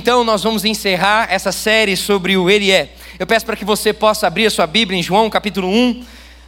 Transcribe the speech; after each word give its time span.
então 0.00 0.24
nós 0.24 0.42
vamos 0.42 0.64
encerrar 0.64 1.26
essa 1.30 1.52
série 1.52 1.94
sobre 1.94 2.34
o 2.34 2.48
Ele 2.48 2.70
é. 2.70 2.94
Eu 3.18 3.26
peço 3.26 3.44
para 3.44 3.54
que 3.54 3.66
você 3.66 3.92
possa 3.92 4.26
abrir 4.26 4.46
a 4.46 4.50
sua 4.50 4.66
Bíblia 4.66 4.98
em 4.98 5.02
João 5.02 5.28
capítulo 5.28 5.68
1, 5.68 6.02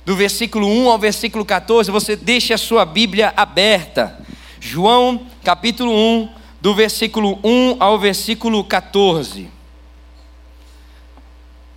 do 0.06 0.16
versículo 0.16 0.66
1 0.66 0.88
ao 0.88 0.98
versículo 0.98 1.44
14. 1.44 1.90
Você 1.90 2.16
deixe 2.16 2.54
a 2.54 2.56
sua 2.56 2.86
Bíblia 2.86 3.30
aberta. 3.36 4.18
João 4.58 5.26
capítulo 5.44 5.92
1, 5.92 6.30
do 6.62 6.74
versículo 6.74 7.38
1 7.44 7.76
ao 7.78 7.98
versículo 7.98 8.64
14. 8.64 9.50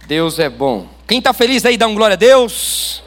Deus 0.08 0.40
é 0.40 0.48
bom. 0.48 0.88
Quem 1.06 1.18
está 1.18 1.34
feliz 1.34 1.66
aí, 1.66 1.76
dá 1.76 1.88
um 1.88 1.94
glória 1.94 2.14
a 2.14 2.18
Deus. 2.18 3.04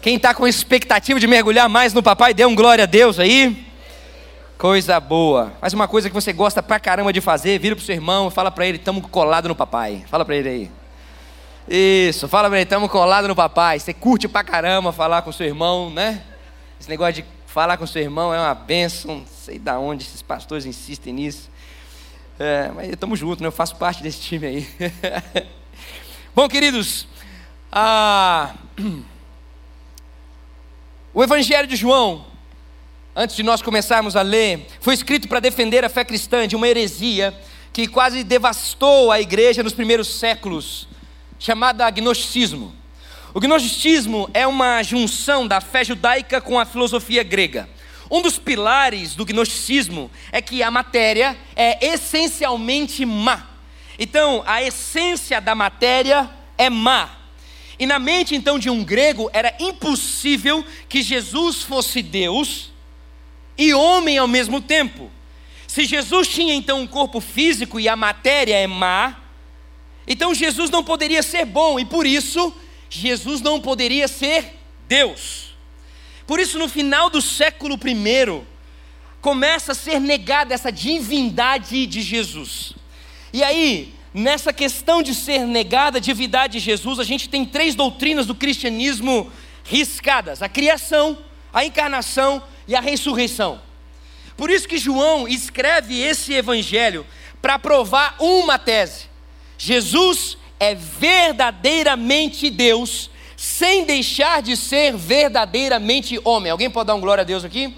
Quem 0.00 0.16
está 0.16 0.32
com 0.32 0.48
expectativa 0.48 1.20
de 1.20 1.26
mergulhar 1.26 1.68
mais 1.68 1.92
no 1.92 2.02
papai, 2.02 2.32
dê 2.32 2.46
um 2.46 2.54
glória 2.54 2.84
a 2.84 2.86
Deus 2.86 3.18
aí. 3.18 3.63
Coisa 4.64 4.98
boa. 4.98 5.52
Mas 5.60 5.74
uma 5.74 5.86
coisa 5.86 6.08
que 6.08 6.14
você 6.14 6.32
gosta 6.32 6.62
pra 6.62 6.80
caramba 6.80 7.12
de 7.12 7.20
fazer, 7.20 7.58
vira 7.58 7.76
pro 7.76 7.84
seu 7.84 7.94
irmão 7.94 8.28
e 8.28 8.30
fala 8.30 8.50
para 8.50 8.66
ele, 8.66 8.78
estamos 8.78 9.04
colado 9.10 9.46
no 9.46 9.54
papai. 9.54 10.06
Fala 10.08 10.24
para 10.24 10.36
ele 10.36 10.48
aí. 10.48 10.70
Isso, 12.08 12.26
fala 12.28 12.48
para 12.48 12.56
ele, 12.56 12.64
estamos 12.64 12.90
colado 12.90 13.28
no 13.28 13.36
papai. 13.36 13.78
Você 13.78 13.92
curte 13.92 14.26
pra 14.26 14.42
caramba 14.42 14.90
falar 14.90 15.20
com 15.20 15.30
seu 15.30 15.44
irmão, 15.44 15.90
né? 15.90 16.24
Esse 16.80 16.88
negócio 16.88 17.12
de 17.12 17.26
falar 17.46 17.76
com 17.76 17.86
seu 17.86 18.00
irmão 18.00 18.32
é 18.32 18.40
uma 18.40 18.54
bênção. 18.54 19.16
Não 19.16 19.26
sei 19.26 19.58
da 19.58 19.78
onde 19.78 20.04
esses 20.04 20.22
pastores 20.22 20.64
insistem 20.64 21.12
nisso. 21.12 21.50
É, 22.38 22.70
mas 22.74 22.88
estamos 22.88 23.18
juntos, 23.18 23.42
né? 23.42 23.48
Eu 23.48 23.52
faço 23.52 23.76
parte 23.76 24.02
desse 24.02 24.22
time 24.22 24.46
aí. 24.46 24.66
Bom, 26.34 26.48
queridos, 26.48 27.06
ah, 27.70 28.54
o 31.12 31.22
Evangelho 31.22 31.68
de 31.68 31.76
João 31.76 32.32
antes 33.16 33.36
de 33.36 33.42
nós 33.42 33.62
começarmos 33.62 34.16
a 34.16 34.22
ler, 34.22 34.66
foi 34.80 34.94
escrito 34.94 35.28
para 35.28 35.38
defender 35.38 35.84
a 35.84 35.88
fé 35.88 36.04
cristã 36.04 36.48
de 36.48 36.56
uma 36.56 36.68
heresia 36.68 37.34
que 37.72 37.86
quase 37.86 38.24
devastou 38.24 39.12
a 39.12 39.20
igreja 39.20 39.62
nos 39.62 39.72
primeiros 39.72 40.08
séculos, 40.08 40.88
chamada 41.38 41.88
gnosticismo. 41.90 42.74
O 43.32 43.40
gnosticismo 43.40 44.28
é 44.34 44.46
uma 44.46 44.82
junção 44.82 45.46
da 45.46 45.60
fé 45.60 45.84
judaica 45.84 46.40
com 46.40 46.58
a 46.58 46.64
filosofia 46.64 47.22
grega. 47.22 47.68
Um 48.10 48.20
dos 48.20 48.38
pilares 48.38 49.14
do 49.14 49.24
gnosticismo 49.24 50.10
é 50.30 50.40
que 50.40 50.62
a 50.62 50.70
matéria 50.70 51.36
é 51.56 51.92
essencialmente 51.92 53.04
má. 53.04 53.48
Então, 53.98 54.42
a 54.46 54.62
essência 54.62 55.40
da 55.40 55.54
matéria 55.54 56.30
é 56.58 56.68
má. 56.68 57.10
E 57.78 57.86
na 57.86 57.98
mente 57.98 58.36
então 58.36 58.56
de 58.58 58.70
um 58.70 58.84
grego 58.84 59.28
era 59.32 59.52
impossível 59.58 60.64
que 60.88 61.02
Jesus 61.02 61.62
fosse 61.62 62.02
Deus 62.02 62.73
e 63.56 63.72
homem 63.72 64.18
ao 64.18 64.28
mesmo 64.28 64.60
tempo. 64.60 65.10
Se 65.66 65.84
Jesus 65.84 66.28
tinha 66.28 66.54
então 66.54 66.80
um 66.80 66.86
corpo 66.86 67.20
físico 67.20 67.80
e 67.80 67.88
a 67.88 67.96
matéria 67.96 68.54
é 68.54 68.66
má, 68.66 69.16
então 70.06 70.34
Jesus 70.34 70.70
não 70.70 70.84
poderia 70.84 71.22
ser 71.22 71.44
bom 71.44 71.78
e 71.78 71.84
por 71.84 72.06
isso 72.06 72.54
Jesus 72.88 73.40
não 73.40 73.60
poderia 73.60 74.06
ser 74.06 74.56
Deus. 74.86 75.54
Por 76.26 76.38
isso, 76.38 76.58
no 76.58 76.68
final 76.68 77.10
do 77.10 77.20
século 77.20 77.74
I, 77.74 78.42
começa 79.20 79.72
a 79.72 79.74
ser 79.74 80.00
negada 80.00 80.54
essa 80.54 80.70
divindade 80.70 81.86
de 81.86 82.02
Jesus. 82.02 82.72
E 83.32 83.42
aí, 83.42 83.94
nessa 84.12 84.52
questão 84.52 85.02
de 85.02 85.14
ser 85.14 85.40
negada 85.40 85.98
a 85.98 86.00
divindade 86.00 86.54
de 86.54 86.64
Jesus, 86.64 86.98
a 86.98 87.04
gente 87.04 87.28
tem 87.28 87.44
três 87.44 87.74
doutrinas 87.74 88.26
do 88.26 88.34
cristianismo 88.34 89.30
riscadas: 89.64 90.40
a 90.40 90.48
criação, 90.48 91.18
a 91.52 91.64
encarnação 91.64 92.42
e 92.66 92.74
a 92.74 92.80
ressurreição. 92.80 93.60
Por 94.36 94.50
isso 94.50 94.68
que 94.68 94.78
João 94.78 95.28
escreve 95.28 96.00
esse 96.00 96.32
evangelho 96.32 97.06
para 97.40 97.58
provar 97.58 98.16
uma 98.18 98.58
tese: 98.58 99.06
Jesus 99.56 100.36
é 100.58 100.74
verdadeiramente 100.74 102.50
Deus, 102.50 103.10
sem 103.36 103.84
deixar 103.84 104.42
de 104.42 104.56
ser 104.56 104.96
verdadeiramente 104.96 106.18
homem. 106.24 106.50
Alguém 106.50 106.70
pode 106.70 106.86
dar 106.86 106.94
um 106.94 107.00
glória 107.00 107.22
a 107.22 107.24
Deus 107.24 107.44
aqui? 107.44 107.76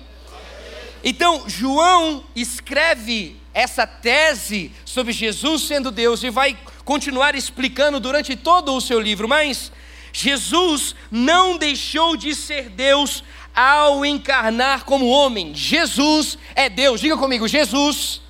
Então, 1.05 1.45
João 1.47 2.25
escreve 2.35 3.37
essa 3.53 3.87
tese 3.87 4.73
sobre 4.85 5.13
Jesus 5.13 5.63
sendo 5.63 5.91
Deus 5.91 6.23
e 6.23 6.31
vai 6.31 6.57
continuar 6.85 7.35
explicando 7.35 7.99
durante 7.99 8.37
todo 8.37 8.75
o 8.75 8.81
seu 8.81 9.01
livro, 9.01 9.29
mas 9.29 9.73
Jesus 10.13 10.95
não 11.11 11.59
deixou 11.59 12.17
de 12.17 12.35
ser 12.35 12.71
Deus 12.71 13.23
ao 13.57 14.05
encarnar 14.05 14.85
como 14.85 15.09
homem. 15.09 15.55
Jesus 15.55 16.37
é 16.55 16.69
Deus. 16.69 17.01
Diga 17.01 17.17
comigo, 17.17 17.49
Jesus 17.49 18.21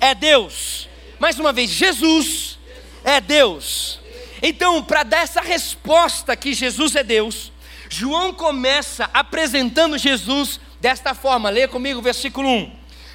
é 0.00 0.14
Deus. 0.14 0.88
Mais 1.18 1.36
uma 1.40 1.52
vez, 1.52 1.68
Jesus 1.70 2.58
é 3.02 3.20
Deus. 3.20 3.98
Então, 4.40 4.82
para 4.82 5.02
dar 5.02 5.22
essa 5.22 5.40
resposta 5.40 6.36
que 6.36 6.54
Jesus 6.54 6.94
é 6.94 7.02
Deus, 7.02 7.50
João 7.88 8.32
começa 8.32 9.10
apresentando 9.12 9.98
Jesus 9.98 10.60
desta 10.80 11.12
forma. 11.12 11.50
Leia 11.50 11.66
comigo 11.68 12.00
versículo 12.00 12.48
1. 12.48 12.72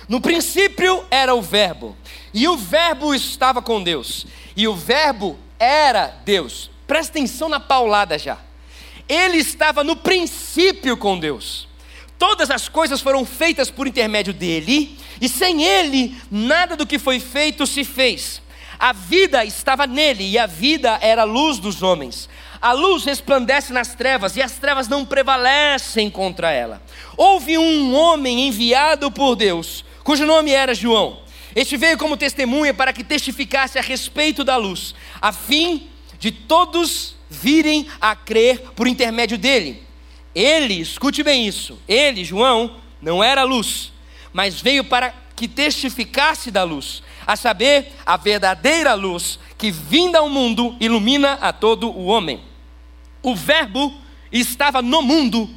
No 0.09 0.21
princípio 0.21 1.05
era 1.09 1.33
o 1.33 1.41
Verbo, 1.41 1.97
e 2.33 2.47
o 2.47 2.55
Verbo 2.55 3.13
estava 3.13 3.61
com 3.61 3.83
Deus, 3.83 4.25
e 4.55 4.65
o 4.65 4.73
Verbo 4.73 5.37
era 5.59 6.17
Deus. 6.23 6.69
Presta 6.85 7.11
atenção 7.11 7.49
na 7.49 7.59
paulada 7.59 8.17
já 8.17 8.37
ele 9.07 9.37
estava 9.37 9.83
no 9.83 9.95
princípio 9.95 10.97
com 10.97 11.17
Deus. 11.17 11.67
Todas 12.17 12.49
as 12.49 12.67
coisas 12.67 12.99
foram 12.99 13.25
feitas 13.25 13.69
por 13.69 13.87
intermédio 13.87 14.33
dele, 14.33 14.97
e 15.21 15.29
sem 15.29 15.63
ele, 15.63 16.15
nada 16.31 16.75
do 16.75 16.85
que 16.85 16.97
foi 16.97 17.19
feito 17.19 17.67
se 17.67 17.83
fez. 17.83 18.41
A 18.79 18.91
vida 18.91 19.45
estava 19.45 19.87
nele, 19.87 20.27
e 20.27 20.37
a 20.37 20.45
vida 20.45 20.97
era 21.01 21.21
a 21.21 21.25
luz 21.25 21.59
dos 21.59 21.83
homens. 21.83 22.27
A 22.59 22.71
luz 22.73 23.05
resplandece 23.05 23.71
nas 23.71 23.93
trevas, 23.93 24.35
e 24.35 24.41
as 24.41 24.53
trevas 24.53 24.87
não 24.87 25.05
prevalecem 25.05 26.09
contra 26.09 26.51
ela. 26.51 26.81
Houve 27.15 27.57
um 27.57 27.95
homem 27.95 28.47
enviado 28.47 29.11
por 29.11 29.35
Deus, 29.35 29.85
cujo 30.03 30.25
nome 30.25 30.51
era 30.51 30.73
João. 30.73 31.19
Este 31.55 31.77
veio 31.77 31.97
como 31.97 32.17
testemunha 32.17 32.73
para 32.73 32.93
que 32.93 33.03
testificasse 33.03 33.79
a 33.79 33.81
respeito 33.81 34.43
da 34.43 34.57
luz, 34.57 34.93
a 35.21 35.31
fim 35.31 35.87
de 36.19 36.31
todos 36.31 37.16
virem 37.29 37.87
a 37.99 38.15
crer 38.15 38.71
por 38.75 38.87
intermédio 38.87 39.37
dele. 39.37 39.83
Ele, 40.33 40.75
escute 40.75 41.23
bem 41.23 41.47
isso, 41.47 41.79
ele, 41.87 42.23
João, 42.23 42.77
não 43.01 43.23
era 43.23 43.43
luz, 43.43 43.91
mas 44.31 44.61
veio 44.61 44.83
para 44.83 45.13
que 45.35 45.47
testificasse 45.47 46.51
da 46.51 46.63
luz, 46.63 47.01
a 47.25 47.35
saber, 47.35 47.93
a 48.05 48.17
verdadeira 48.17 48.93
luz 48.93 49.39
que 49.57 49.71
vinda 49.71 50.19
ao 50.19 50.29
mundo 50.29 50.75
ilumina 50.79 51.33
a 51.33 51.51
todo 51.51 51.89
o 51.89 52.05
homem. 52.05 52.41
O 53.21 53.35
Verbo 53.35 53.93
estava 54.31 54.81
no 54.81 55.01
mundo, 55.01 55.49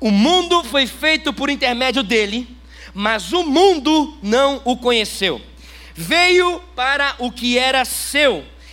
o 0.00 0.10
mundo 0.10 0.64
foi 0.64 0.86
feito 0.86 1.32
por 1.32 1.50
intermédio 1.50 2.02
dele, 2.02 2.48
mas 2.94 3.32
o 3.32 3.44
mundo 3.44 4.16
não 4.22 4.60
o 4.64 4.76
conheceu. 4.76 5.40
Veio 5.94 6.60
para 6.74 7.14
o 7.18 7.30
que 7.30 7.58
era 7.58 7.84
seu, 7.84 8.44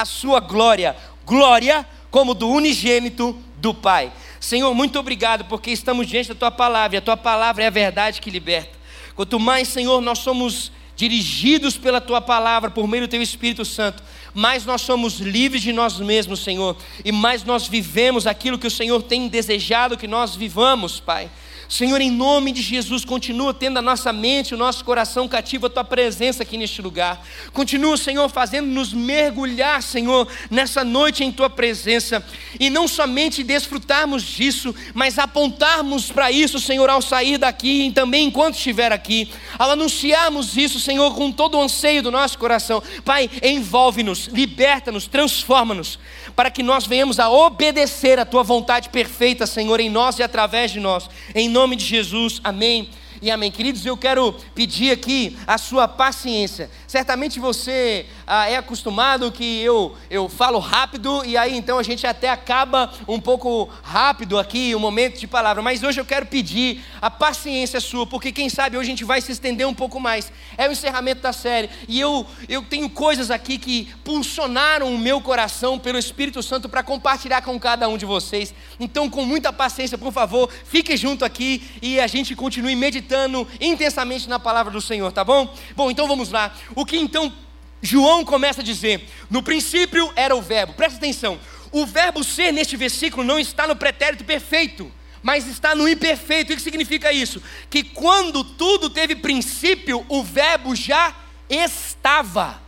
a 0.00 0.04
sua 0.04 0.40
glória, 0.40 0.96
glória 1.24 1.86
como 2.10 2.34
do 2.34 2.48
unigênito 2.48 3.36
do 3.56 3.74
Pai. 3.74 4.12
Senhor, 4.40 4.72
muito 4.74 4.98
obrigado 4.98 5.44
porque 5.46 5.70
estamos 5.70 6.06
diante 6.06 6.28
da 6.28 6.34
tua 6.34 6.50
palavra, 6.50 6.96
e 6.96 6.98
a 6.98 7.02
tua 7.02 7.16
palavra 7.16 7.64
é 7.64 7.66
a 7.66 7.70
verdade 7.70 8.20
que 8.20 8.30
liberta. 8.30 8.70
Quanto 9.14 9.40
mais, 9.40 9.68
Senhor, 9.68 10.00
nós 10.00 10.18
somos 10.18 10.70
dirigidos 10.94 11.76
pela 11.76 12.00
tua 12.00 12.20
palavra, 12.20 12.70
por 12.70 12.86
meio 12.88 13.06
do 13.06 13.10
teu 13.10 13.20
Espírito 13.20 13.64
Santo, 13.64 14.02
mais 14.32 14.64
nós 14.64 14.80
somos 14.80 15.18
livres 15.18 15.62
de 15.62 15.72
nós 15.72 15.98
mesmos, 15.98 16.40
Senhor, 16.40 16.76
e 17.04 17.12
mais 17.12 17.44
nós 17.44 17.66
vivemos 17.66 18.26
aquilo 18.26 18.58
que 18.58 18.66
o 18.66 18.70
Senhor 18.70 19.02
tem 19.02 19.28
desejado 19.28 19.96
que 19.96 20.06
nós 20.06 20.34
vivamos, 20.34 21.00
Pai. 21.00 21.30
Senhor, 21.68 22.00
em 22.00 22.10
nome 22.10 22.52
de 22.52 22.62
Jesus, 22.62 23.04
continua 23.04 23.52
tendo 23.52 23.78
a 23.78 23.82
nossa 23.82 24.12
mente, 24.12 24.54
o 24.54 24.58
nosso 24.58 24.84
coração 24.84 25.26
cativo 25.26 25.66
a 25.66 25.70
tua 25.70 25.84
presença 25.84 26.42
aqui 26.42 26.56
neste 26.56 26.80
lugar. 26.80 27.20
Continua, 27.52 27.96
Senhor, 27.96 28.28
fazendo-nos 28.28 28.92
mergulhar, 28.92 29.82
Senhor, 29.82 30.28
nessa 30.50 30.84
noite 30.84 31.24
em 31.24 31.32
tua 31.32 31.50
presença 31.50 32.24
e 32.60 32.70
não 32.70 32.86
somente 32.86 33.42
desfrutarmos 33.42 34.22
disso, 34.22 34.74
mas 34.94 35.18
apontarmos 35.18 36.10
para 36.10 36.30
isso, 36.30 36.60
Senhor, 36.60 36.88
ao 36.88 37.02
sair 37.02 37.38
daqui 37.38 37.86
e 37.86 37.92
também 37.92 38.28
enquanto 38.28 38.54
estiver 38.54 38.92
aqui, 38.92 39.30
ao 39.58 39.72
anunciarmos 39.72 40.56
isso, 40.56 40.78
Senhor, 40.78 41.14
com 41.14 41.32
todo 41.32 41.58
o 41.58 41.62
anseio 41.62 42.02
do 42.02 42.10
nosso 42.10 42.38
coração. 42.38 42.82
Pai, 43.04 43.28
envolve-nos, 43.42 44.26
liberta-nos, 44.28 45.06
transforma-nos, 45.06 45.98
para 46.34 46.50
que 46.50 46.62
nós 46.62 46.86
venhamos 46.86 47.18
a 47.18 47.28
obedecer 47.28 48.18
a 48.18 48.24
tua 48.24 48.42
vontade 48.42 48.88
perfeita, 48.88 49.46
Senhor, 49.46 49.80
em 49.80 49.90
nós 49.90 50.18
e 50.18 50.22
através 50.22 50.70
de 50.70 50.78
nós. 50.78 51.08
Em 51.34 51.48
nome 51.56 51.74
de 51.74 51.86
Jesus, 51.86 52.38
amém 52.44 52.90
e 53.22 53.30
amém. 53.30 53.50
Queridos, 53.50 53.86
eu 53.86 53.96
quero 53.96 54.34
pedir 54.54 54.90
aqui 54.90 55.38
a 55.46 55.56
sua 55.56 55.88
paciência. 55.88 56.70
Certamente 56.86 57.40
você 57.40 58.06
ah, 58.26 58.48
é 58.48 58.56
acostumado 58.56 59.32
que 59.32 59.60
eu, 59.60 59.96
eu 60.08 60.28
falo 60.28 60.58
rápido 60.58 61.24
e 61.24 61.36
aí 61.36 61.56
então 61.56 61.78
a 61.78 61.82
gente 61.82 62.06
até 62.06 62.30
acaba 62.30 62.92
um 63.08 63.20
pouco 63.20 63.68
rápido 63.82 64.38
aqui 64.38 64.74
o 64.74 64.78
um 64.78 64.80
momento 64.80 65.18
de 65.18 65.26
palavra. 65.26 65.62
Mas 65.62 65.82
hoje 65.82 66.00
eu 66.00 66.04
quero 66.04 66.26
pedir 66.26 66.84
a 67.02 67.10
paciência 67.10 67.80
sua, 67.80 68.06
porque 68.06 68.30
quem 68.30 68.48
sabe 68.48 68.76
hoje 68.76 68.88
a 68.88 68.92
gente 68.92 69.04
vai 69.04 69.20
se 69.20 69.32
estender 69.32 69.66
um 69.66 69.74
pouco 69.74 69.98
mais. 69.98 70.30
É 70.56 70.68
o 70.68 70.72
encerramento 70.72 71.22
da 71.22 71.32
série 71.32 71.68
e 71.88 72.00
eu, 72.00 72.24
eu 72.48 72.62
tenho 72.62 72.88
coisas 72.88 73.30
aqui 73.30 73.58
que 73.58 73.92
pulsionaram 74.04 74.94
o 74.94 74.98
meu 74.98 75.20
coração 75.20 75.78
pelo 75.78 75.98
Espírito 75.98 76.42
Santo 76.42 76.68
para 76.68 76.82
compartilhar 76.82 77.42
com 77.42 77.58
cada 77.58 77.88
um 77.88 77.98
de 77.98 78.06
vocês. 78.06 78.54
Então, 78.78 79.10
com 79.10 79.24
muita 79.24 79.52
paciência, 79.52 79.98
por 79.98 80.12
favor, 80.12 80.50
fique 80.64 80.96
junto 80.96 81.24
aqui 81.24 81.62
e 81.82 81.98
a 81.98 82.06
gente 82.06 82.36
continue 82.36 82.76
meditando 82.76 83.46
intensamente 83.60 84.28
na 84.28 84.38
palavra 84.38 84.72
do 84.72 84.80
Senhor, 84.80 85.10
tá 85.10 85.24
bom? 85.24 85.52
Bom, 85.74 85.90
então 85.90 86.06
vamos 86.06 86.30
lá. 86.30 86.54
O 86.74 86.85
que 86.86 86.96
então 86.96 87.32
João 87.82 88.24
começa 88.24 88.60
a 88.60 88.64
dizer: 88.64 89.08
no 89.28 89.42
princípio 89.42 90.10
era 90.16 90.34
o 90.34 90.40
Verbo, 90.40 90.74
presta 90.74 90.98
atenção, 90.98 91.38
o 91.72 91.84
verbo 91.84 92.24
ser 92.24 92.52
neste 92.52 92.76
versículo 92.76 93.22
não 93.22 93.38
está 93.38 93.66
no 93.66 93.76
pretérito 93.76 94.24
perfeito, 94.24 94.90
mas 95.22 95.46
está 95.46 95.74
no 95.74 95.88
imperfeito. 95.88 96.52
O 96.52 96.56
que 96.56 96.62
significa 96.62 97.12
isso? 97.12 97.42
Que 97.68 97.82
quando 97.82 98.42
tudo 98.42 98.88
teve 98.88 99.16
princípio, 99.16 100.04
o 100.08 100.22
verbo 100.22 100.74
já 100.74 101.14
estava. 101.50 102.62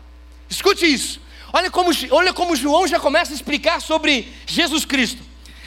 Escute 0.48 0.84
isso. 0.86 1.20
Olha 1.52 1.70
como, 1.70 1.90
olha 2.10 2.32
como 2.34 2.56
João 2.56 2.86
já 2.86 3.00
começa 3.00 3.32
a 3.32 3.34
explicar 3.34 3.80
sobre 3.80 4.30
Jesus 4.46 4.84
Cristo. 4.84 5.22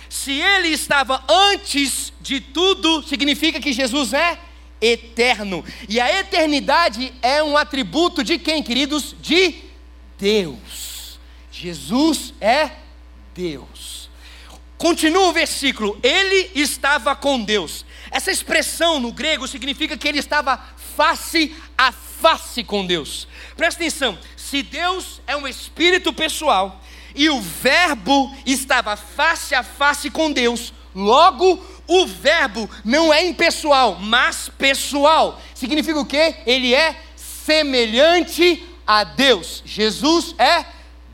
Se 0.07 0.33
ele 0.33 0.68
estava 0.68 1.24
antes 1.27 2.13
de 2.21 2.39
tudo, 2.39 3.01
significa 3.04 3.59
que 3.59 3.74
Jesus 3.74 4.13
é 4.13 4.38
eterno. 4.81 5.63
E 5.88 6.00
a 6.00 6.19
eternidade 6.19 7.13
é 7.22 7.44
um 7.44 7.56
atributo 7.56 8.24
de 8.24 8.38
quem, 8.38 8.63
queridos? 8.63 9.16
De 9.22 9.56
Deus. 10.18 11.19
Jesus 11.51 12.33
é 12.42 12.72
Deus. 13.36 14.10
Continua 14.78 15.28
o 15.28 15.33
versículo. 15.33 16.00
Ele 16.01 16.51
estava 16.56 17.16
com 17.16 17.44
Deus. 17.44 17.86
Essa 18.10 18.31
expressão 18.31 19.00
no 19.00 19.12
grego 19.12 19.48
significa 19.48 19.95
que 19.95 20.07
ele 20.07 20.19
estava 20.19 20.57
face 20.95 21.56
a 21.78 21.92
face 21.92 22.63
com 22.63 22.86
Deus. 22.86 23.28
Presta 23.56 23.81
atenção: 23.81 24.18
se 24.36 24.63
Deus 24.63 25.22
é 25.28 25.36
um 25.36 25.48
espírito 25.48 26.12
pessoal 26.12 26.81
e 27.16 27.30
o 27.30 27.39
Verbo 27.39 28.36
estava 28.45 28.95
face 28.95 29.54
a 29.56 29.63
face 29.63 30.10
com 30.10 30.31
Deus, 30.31 30.74
logo 30.95 31.63
o 31.88 32.06
verbo 32.06 32.69
não 32.83 33.13
é 33.13 33.25
impessoal, 33.25 33.98
mas 34.00 34.50
pessoal. 34.50 35.42
Significa 35.54 36.00
o 36.00 36.06
quê? 36.06 36.36
Ele 36.45 36.74
é 36.74 36.95
semelhante 37.16 38.63
a 38.86 39.04
Deus. 39.04 39.62
Jesus 39.66 40.36
é 40.38 40.66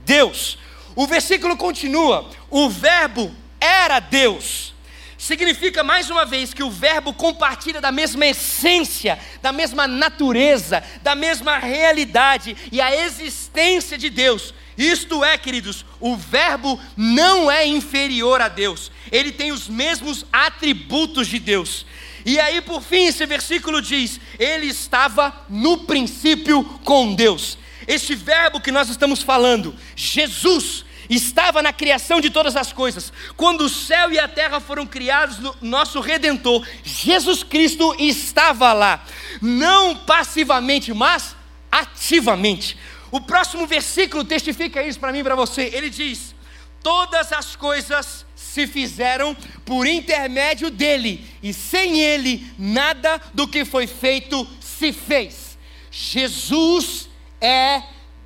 Deus. 0.06 0.58
O 0.96 1.06
versículo 1.06 1.58
continua: 1.58 2.30
o 2.50 2.70
verbo 2.70 3.34
era 3.60 4.00
Deus. 4.00 4.74
Significa 5.18 5.84
mais 5.84 6.12
uma 6.12 6.26
vez 6.26 6.54
que 6.54 6.62
o 6.62 6.70
verbo 6.70 7.12
compartilha 7.12 7.82
da 7.82 7.92
mesma 7.92 8.26
essência, 8.28 9.18
da 9.42 9.52
mesma 9.52 9.88
natureza, 9.88 10.84
da 11.02 11.16
mesma 11.16 11.58
realidade 11.58 12.56
e 12.72 12.80
a 12.80 12.96
existência 12.96 13.98
de 13.98 14.12
Deus. 14.12 14.54
Isto 14.78 15.24
é, 15.24 15.38
queridos, 15.38 15.84
o 16.00 16.16
Verbo 16.16 16.80
não 16.96 17.50
é 17.50 17.66
inferior 17.66 18.42
a 18.42 18.48
Deus, 18.48 18.92
ele 19.12 19.32
tem 19.32 19.52
os 19.52 19.68
mesmos 19.68 20.26
atributos 20.32 21.28
de 21.28 21.40
Deus. 21.40 21.86
E 22.26 22.40
aí, 22.40 22.60
por 22.62 22.82
fim, 22.82 23.06
esse 23.06 23.26
versículo 23.26 23.82
diz: 23.82 24.20
Ele 24.38 24.68
estava 24.68 25.46
no 25.50 25.80
princípio 25.80 26.62
com 26.84 27.16
Deus. 27.16 27.58
Este 27.88 28.16
verbo 28.16 28.60
que 28.60 28.70
nós 28.70 28.90
estamos 28.90 29.22
falando, 29.22 29.74
Jesus, 29.96 30.84
estava 31.10 31.62
na 31.62 31.72
criação 31.72 32.20
de 32.20 32.30
todas 32.30 32.58
as 32.58 32.74
coisas. 32.74 33.14
Quando 33.38 33.62
o 33.62 33.70
céu 33.70 34.12
e 34.12 34.20
a 34.20 34.28
terra 34.28 34.60
foram 34.60 34.86
criados, 34.86 35.38
nosso 35.62 36.00
redentor, 36.02 36.68
Jesus 36.84 37.44
Cristo, 37.44 37.96
estava 37.98 38.74
lá, 38.74 39.06
não 39.42 39.96
passivamente, 39.96 40.94
mas 40.94 41.34
ativamente. 41.72 42.78
O 43.12 43.22
próximo 43.22 43.66
versículo 43.66 44.24
testifica 44.24 44.84
isso 44.84 45.00
para 45.00 45.12
mim 45.12 45.20
e 45.20 45.24
para 45.24 45.36
você. 45.36 45.72
Ele 45.74 45.90
diz: 45.90 46.36
Todas 46.82 47.32
as 47.32 47.56
coisas 47.56 48.26
se 48.36 48.68
fizeram 48.68 49.36
por 49.66 49.86
intermédio 49.86 50.70
dele, 50.70 51.26
e 51.42 51.54
sem 51.54 52.00
ele 52.00 52.46
nada 52.58 53.22
do 53.34 53.48
que 53.48 53.66
foi 53.66 53.88
feito 53.88 54.48
se 54.60 54.92
fez. 54.92 55.58
Jesus 55.92 57.10
é 57.42 57.84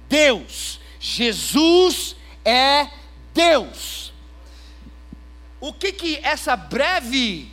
Deus. 0.10 0.80
Jesus 1.00 2.16
é 2.44 2.88
Deus. 3.34 4.14
O 5.60 5.72
que 5.74 5.92
que 5.92 6.20
essa 6.24 6.56
breve 6.56 7.52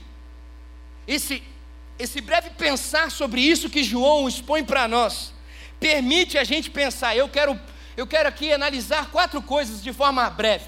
esse 1.06 1.42
esse 1.98 2.20
breve 2.20 2.50
pensar 2.50 3.10
sobre 3.10 3.40
isso 3.40 3.68
que 3.68 3.82
João 3.82 4.28
expõe 4.28 4.62
para 4.62 4.86
nós 4.86 5.32
permite 5.78 6.38
a 6.38 6.44
gente 6.44 6.70
pensar. 6.70 7.16
Eu 7.16 7.28
quero, 7.28 7.58
eu 7.96 8.06
quero 8.06 8.28
aqui 8.28 8.52
analisar 8.52 9.10
quatro 9.10 9.40
coisas 9.42 9.82
de 9.82 9.92
forma 9.92 10.28
breve. 10.30 10.66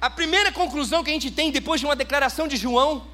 A 0.00 0.10
primeira 0.10 0.52
conclusão 0.52 1.02
que 1.02 1.10
a 1.10 1.14
gente 1.14 1.30
tem 1.30 1.50
depois 1.50 1.80
de 1.80 1.86
uma 1.86 1.96
declaração 1.96 2.46
de 2.46 2.56
João, 2.56 3.06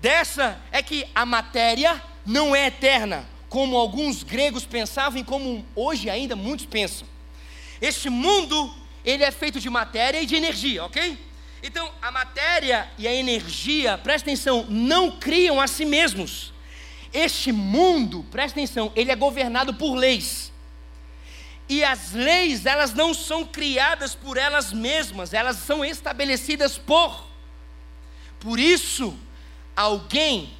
dessa 0.00 0.60
é 0.72 0.82
que 0.82 1.06
a 1.14 1.24
matéria 1.24 2.02
não 2.26 2.54
é 2.54 2.66
eterna, 2.66 3.28
como 3.48 3.76
alguns 3.76 4.22
gregos 4.22 4.64
pensavam 4.64 5.20
e 5.20 5.24
como 5.24 5.64
hoje 5.74 6.10
ainda 6.10 6.34
muitos 6.34 6.66
pensam. 6.66 7.06
Este 7.80 8.08
mundo, 8.08 8.74
ele 9.04 9.22
é 9.22 9.30
feito 9.30 9.60
de 9.60 9.68
matéria 9.68 10.20
e 10.20 10.26
de 10.26 10.34
energia, 10.34 10.84
ok? 10.84 11.18
Então, 11.62 11.88
a 12.02 12.10
matéria 12.10 12.90
e 12.98 13.06
a 13.06 13.14
energia, 13.14 13.96
presta 13.96 14.28
atenção, 14.28 14.66
não 14.68 15.12
criam 15.12 15.60
a 15.60 15.68
si 15.68 15.84
mesmos. 15.84 16.51
Este 17.12 17.52
mundo, 17.52 18.24
presta 18.30 18.58
atenção, 18.58 18.90
ele 18.96 19.10
é 19.10 19.16
governado 19.16 19.74
por 19.74 19.94
leis. 19.94 20.52
E 21.68 21.84
as 21.84 22.12
leis, 22.12 22.66
elas 22.66 22.92
não 22.94 23.14
são 23.14 23.44
criadas 23.44 24.14
por 24.14 24.36
elas 24.36 24.72
mesmas, 24.72 25.32
elas 25.32 25.56
são 25.58 25.84
estabelecidas 25.84 26.78
por. 26.78 27.26
Por 28.40 28.58
isso, 28.58 29.16
alguém 29.76 30.52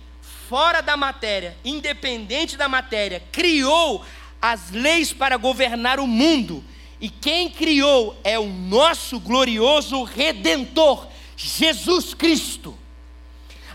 fora 0.48 0.80
da 0.82 0.96
matéria, 0.96 1.56
independente 1.64 2.56
da 2.56 2.68
matéria, 2.68 3.22
criou 3.32 4.04
as 4.40 4.70
leis 4.70 5.12
para 5.12 5.36
governar 5.36 5.98
o 5.98 6.06
mundo. 6.06 6.62
E 7.00 7.08
quem 7.08 7.50
criou 7.50 8.16
é 8.22 8.38
o 8.38 8.46
nosso 8.46 9.18
glorioso 9.18 10.02
redentor, 10.04 11.08
Jesus 11.36 12.14
Cristo. 12.14 12.78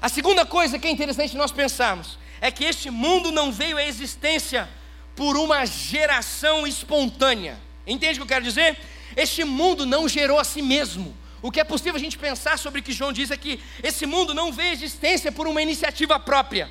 A 0.01 0.07
segunda 0.07 0.45
coisa 0.45 0.77
que 0.77 0.87
é 0.87 0.91
interessante 0.91 1.35
nós 1.35 1.51
pensarmos 1.51 2.17
é 2.41 2.51
que 2.51 2.63
este 2.63 2.89
mundo 2.89 3.31
não 3.31 3.51
veio 3.51 3.77
à 3.77 3.83
existência 3.83 4.69
por 5.15 5.35
uma 5.37 5.65
geração 5.65 6.67
espontânea. 6.67 7.59
Entende 7.85 8.13
o 8.13 8.17
que 8.17 8.23
eu 8.23 8.35
quero 8.35 8.45
dizer? 8.45 8.77
Este 9.15 9.43
mundo 9.43 9.85
não 9.85 10.07
gerou 10.07 10.39
a 10.39 10.43
si 10.43 10.61
mesmo. 10.61 11.15
O 11.41 11.51
que 11.51 11.59
é 11.59 11.63
possível 11.63 11.95
a 11.95 11.99
gente 11.99 12.17
pensar 12.17 12.57
sobre 12.57 12.79
o 12.79 12.83
que 12.83 12.91
João 12.91 13.13
diz 13.13 13.31
é 13.31 13.37
que 13.37 13.59
esse 13.81 14.05
mundo 14.05 14.33
não 14.33 14.51
veio 14.51 14.69
à 14.69 14.73
existência 14.73 15.31
por 15.31 15.47
uma 15.47 15.61
iniciativa 15.61 16.19
própria. 16.19 16.69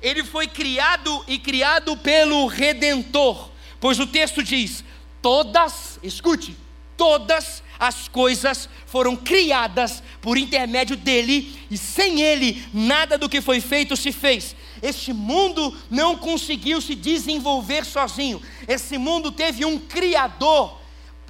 Ele 0.00 0.24
foi 0.24 0.48
criado 0.48 1.24
e 1.28 1.38
criado 1.38 1.96
pelo 1.96 2.46
Redentor, 2.46 3.50
pois 3.80 4.00
o 4.00 4.06
texto 4.06 4.42
diz: 4.42 4.84
todas, 5.20 6.00
escute, 6.02 6.56
todas 6.96 7.62
as 7.78 8.08
coisas 8.08 8.68
foram 8.86 9.16
criadas 9.16 10.02
por 10.20 10.38
intermédio 10.38 10.96
dele, 10.96 11.56
e 11.70 11.76
sem 11.76 12.20
ele 12.20 12.64
nada 12.72 13.18
do 13.18 13.28
que 13.28 13.40
foi 13.40 13.60
feito 13.60 13.96
se 13.96 14.12
fez. 14.12 14.56
Este 14.82 15.12
mundo 15.12 15.78
não 15.88 16.16
conseguiu 16.16 16.80
se 16.80 16.96
desenvolver 16.96 17.84
sozinho. 17.84 18.42
Esse 18.66 18.98
mundo 18.98 19.30
teve 19.30 19.64
um 19.64 19.78
Criador 19.78 20.76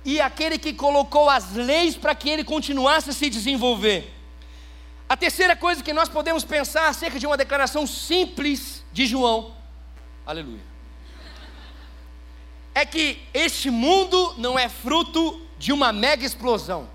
e 0.05 0.21
aquele 0.21 0.59
que 0.59 0.73
colocou 0.73 1.29
as 1.29 1.53
leis 1.53 1.95
para 1.95 2.15
que 2.15 2.31
ele 2.31 2.43
continuasse 2.43 3.11
a 3.11 3.13
se 3.13 3.29
desenvolver. 3.29 4.11
A 5.07 5.17
terceira 5.17 5.55
coisa 5.55 5.83
que 5.83 5.93
nós 5.93 6.09
podemos 6.09 6.43
pensar 6.43 6.89
acerca 6.89 7.19
de 7.19 7.27
uma 7.27 7.37
declaração 7.37 7.87
simples 7.87 8.83
de 8.91 9.05
João, 9.05 9.55
aleluia, 10.25 10.63
é 12.75 12.87
que 12.87 13.19
este 13.35 13.71
mundo 13.71 14.35
não 14.39 14.59
é 14.59 14.71
fruto 14.71 15.47
de 15.59 15.71
uma 15.71 15.93
mega 15.93 16.25
explosão. 16.25 16.89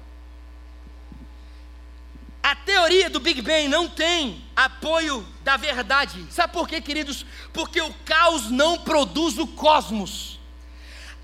A 2.42 2.56
teoria 2.56 3.12
do 3.12 3.20
Big 3.20 3.44
Bang 3.44 3.68
não 3.68 3.88
tem 3.88 4.47
apoio 4.58 5.24
da 5.44 5.56
verdade. 5.56 6.26
Sabe 6.32 6.52
por 6.52 6.68
quê, 6.68 6.82
queridos? 6.82 7.24
Porque 7.54 7.80
o 7.80 7.94
caos 8.04 8.50
não 8.50 8.80
produz 8.80 9.38
o 9.38 9.46
cosmos. 9.46 10.40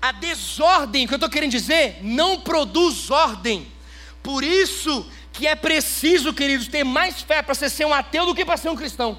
A 0.00 0.12
desordem, 0.12 1.04
que 1.04 1.14
eu 1.14 1.16
estou 1.16 1.28
querendo 1.28 1.50
dizer, 1.50 1.98
não 2.00 2.40
produz 2.40 3.10
ordem. 3.10 3.66
Por 4.22 4.44
isso 4.44 5.10
que 5.32 5.48
é 5.48 5.56
preciso, 5.56 6.32
queridos, 6.32 6.68
ter 6.68 6.84
mais 6.84 7.22
fé 7.22 7.42
para 7.42 7.54
você 7.54 7.68
ser 7.68 7.84
um 7.84 7.92
ateu 7.92 8.24
do 8.24 8.34
que 8.36 8.44
para 8.44 8.56
ser 8.56 8.68
um 8.68 8.76
cristão. 8.76 9.18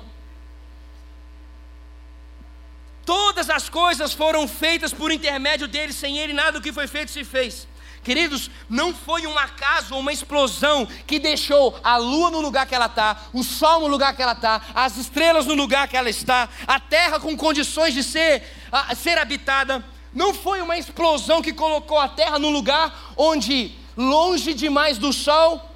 Todas 3.06 3.50
as 3.50 3.68
coisas 3.68 4.14
foram 4.14 4.48
feitas 4.48 4.94
por 4.94 5.12
intermédio 5.12 5.68
dele, 5.68 5.92
sem 5.92 6.18
ele 6.18 6.32
nada 6.32 6.54
do 6.54 6.62
que 6.62 6.72
foi 6.72 6.88
feito 6.88 7.12
se 7.12 7.26
fez. 7.26 7.68
Queridos, 8.06 8.52
não 8.70 8.94
foi 8.94 9.26
um 9.26 9.36
acaso 9.36 9.96
ou 9.96 10.00
uma 10.00 10.14
explosão 10.14 10.88
que 11.08 11.18
deixou 11.18 11.76
a 11.84 11.98
lua 11.98 12.30
no 12.30 12.40
lugar 12.40 12.68
que 12.68 12.76
ela 12.76 12.86
está, 12.86 13.18
o 13.34 13.44
sol 13.44 13.80
no 13.80 13.88
lugar 13.88 14.16
que 14.16 14.22
ela 14.22 14.34
está, 14.34 14.62
as 14.76 14.96
estrelas 14.98 15.48
no 15.48 15.56
lugar 15.56 15.88
que 15.88 15.98
ela 15.98 16.08
está, 16.08 16.48
a 16.68 16.80
terra 16.80 17.20
com 17.20 17.36
condições 17.36 17.96
de 17.96 18.04
ser, 18.04 18.44
a, 18.72 18.94
ser 18.94 19.18
habitada. 19.18 19.84
Não 20.14 20.36
foi 20.36 20.62
uma 20.62 20.78
explosão 20.78 21.42
que 21.42 21.52
colocou 21.52 21.98
a 21.98 22.08
terra 22.08 22.38
num 22.38 22.52
lugar 22.52 22.96
onde, 23.18 23.76
longe 23.98 24.54
demais 24.54 25.00
do 25.00 25.12
sol, 25.12 25.68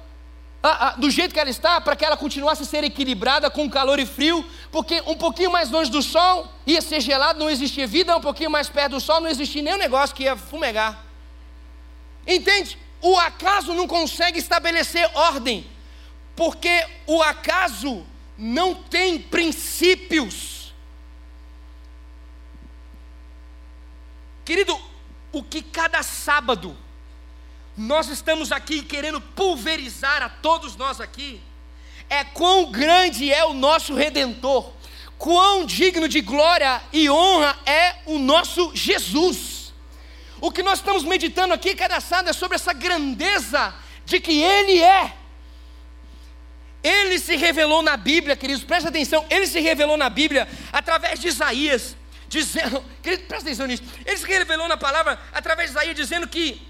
do 0.98 1.10
jeito 1.10 1.34
que 1.34 1.40
ela 1.40 1.50
está, 1.50 1.80
para 1.80 1.96
que 1.96 2.04
ela 2.04 2.16
continuasse 2.16 2.62
a 2.62 2.66
ser 2.66 2.84
equilibrada 2.84 3.50
com 3.50 3.68
calor 3.68 3.98
e 3.98 4.06
frio, 4.06 4.48
porque 4.70 5.02
um 5.04 5.16
pouquinho 5.16 5.50
mais 5.50 5.68
longe 5.68 5.90
do 5.90 6.00
sol 6.00 6.46
ia 6.64 6.80
ser 6.80 7.00
gelado, 7.00 7.40
não 7.40 7.50
existia 7.50 7.88
vida, 7.88 8.16
um 8.16 8.20
pouquinho 8.20 8.52
mais 8.52 8.68
perto 8.68 8.92
do 8.92 9.00
sol 9.00 9.20
não 9.20 9.28
existia 9.28 9.62
nenhum 9.62 9.78
negócio 9.78 10.14
que 10.14 10.22
ia 10.22 10.36
fumegar. 10.36 11.09
Entende? 12.30 12.78
O 13.02 13.18
acaso 13.18 13.74
não 13.74 13.88
consegue 13.88 14.38
estabelecer 14.38 15.10
ordem, 15.14 15.68
porque 16.36 16.86
o 17.04 17.20
acaso 17.20 18.06
não 18.38 18.72
tem 18.72 19.18
princípios. 19.18 20.72
Querido, 24.44 24.80
o 25.32 25.42
que 25.42 25.60
cada 25.60 26.04
sábado 26.04 26.76
nós 27.76 28.08
estamos 28.08 28.52
aqui 28.52 28.82
querendo 28.82 29.20
pulverizar 29.20 30.22
a 30.22 30.28
todos 30.28 30.76
nós 30.76 31.00
aqui, 31.00 31.40
é 32.08 32.22
quão 32.22 32.70
grande 32.70 33.32
é 33.32 33.44
o 33.44 33.54
nosso 33.54 33.92
redentor, 33.94 34.72
quão 35.18 35.66
digno 35.66 36.08
de 36.08 36.20
glória 36.20 36.80
e 36.92 37.10
honra 37.10 37.58
é 37.66 37.96
o 38.06 38.18
nosso 38.18 38.70
Jesus. 38.74 39.49
O 40.40 40.50
que 40.50 40.62
nós 40.62 40.78
estamos 40.78 41.04
meditando 41.04 41.52
aqui, 41.52 41.74
cada 41.74 41.96
é 41.96 42.32
sobre 42.32 42.56
essa 42.56 42.72
grandeza 42.72 43.74
de 44.04 44.20
que 44.20 44.40
Ele 44.40 44.80
é. 44.82 45.14
Ele 46.82 47.18
se 47.18 47.36
revelou 47.36 47.82
na 47.82 47.96
Bíblia, 47.96 48.34
queridos, 48.34 48.64
presta 48.64 48.88
atenção, 48.88 49.26
ele 49.28 49.46
se 49.46 49.60
revelou 49.60 49.98
na 49.98 50.08
Bíblia 50.08 50.48
através 50.72 51.20
de 51.20 51.28
Isaías, 51.28 51.94
dizendo, 52.26 52.82
querido, 53.02 53.24
presta 53.24 53.48
atenção 53.48 53.66
nisso, 53.66 53.82
ele 54.06 54.16
se 54.16 54.26
revelou 54.26 54.66
na 54.66 54.78
palavra 54.78 55.20
através 55.32 55.70
de 55.70 55.76
Isaías, 55.76 55.94
dizendo 55.94 56.26
que 56.26 56.66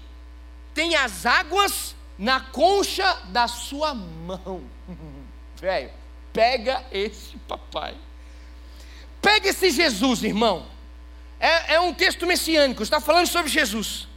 tem 0.73 0.95
as 0.95 1.25
águas 1.25 1.95
na 2.17 2.41
concha 2.41 3.19
da 3.29 3.47
sua 3.47 3.93
mão. 3.93 4.63
Velho, 5.55 5.91
pega 6.33 6.83
esse 6.91 7.37
papai. 7.47 7.95
Pega 9.21 9.49
esse 9.49 9.69
Jesus, 9.69 10.23
irmão. 10.23 10.65
É, 11.41 11.73
é 11.73 11.79
um 11.81 11.93
texto 11.93 12.25
messiânico, 12.25 12.83
está 12.83 13.01
falando 13.01 13.27
sobre 13.27 13.51
Jesus. 13.51 14.07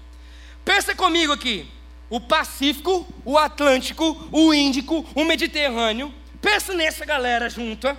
Pensa 0.64 0.94
comigo 0.94 1.32
aqui. 1.32 1.68
O 2.08 2.20
Pacífico, 2.20 3.08
o 3.24 3.36
Atlântico, 3.36 4.28
o 4.30 4.54
Índico, 4.54 5.04
o 5.14 5.24
Mediterrâneo. 5.24 6.14
Pensa 6.40 6.74
nessa 6.74 7.04
galera 7.04 7.50
junta. 7.50 7.98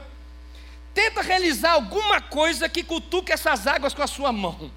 Tenta 0.93 1.21
realizar 1.21 1.71
alguma 1.71 2.21
coisa 2.21 2.69
que 2.69 2.83
cutuque 2.83 3.33
essas 3.33 3.67
águas 3.67 3.93
com 3.93 4.03
a 4.03 4.07
sua 4.07 4.31
mão 4.31 4.71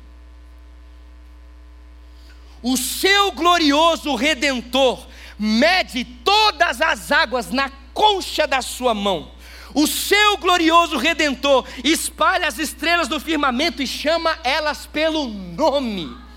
o 2.62 2.76
seu 2.76 3.32
glorioso 3.32 4.14
redentor 4.14 5.06
mede 5.38 6.04
todas 6.04 6.80
as 6.80 7.12
águas 7.12 7.50
na 7.50 7.70
concha 7.94 8.46
da 8.46 8.60
sua 8.60 8.94
mão. 8.94 9.30
O 9.74 9.86
seu 9.86 10.36
glorioso 10.38 10.96
redentor 10.96 11.66
espalha 11.84 12.48
as 12.48 12.58
estrelas 12.58 13.08
do 13.08 13.20
firmamento 13.20 13.82
e 13.82 13.86
chama 13.86 14.38
elas 14.42 14.86
pelo 14.86 15.28
nome. 15.28 16.28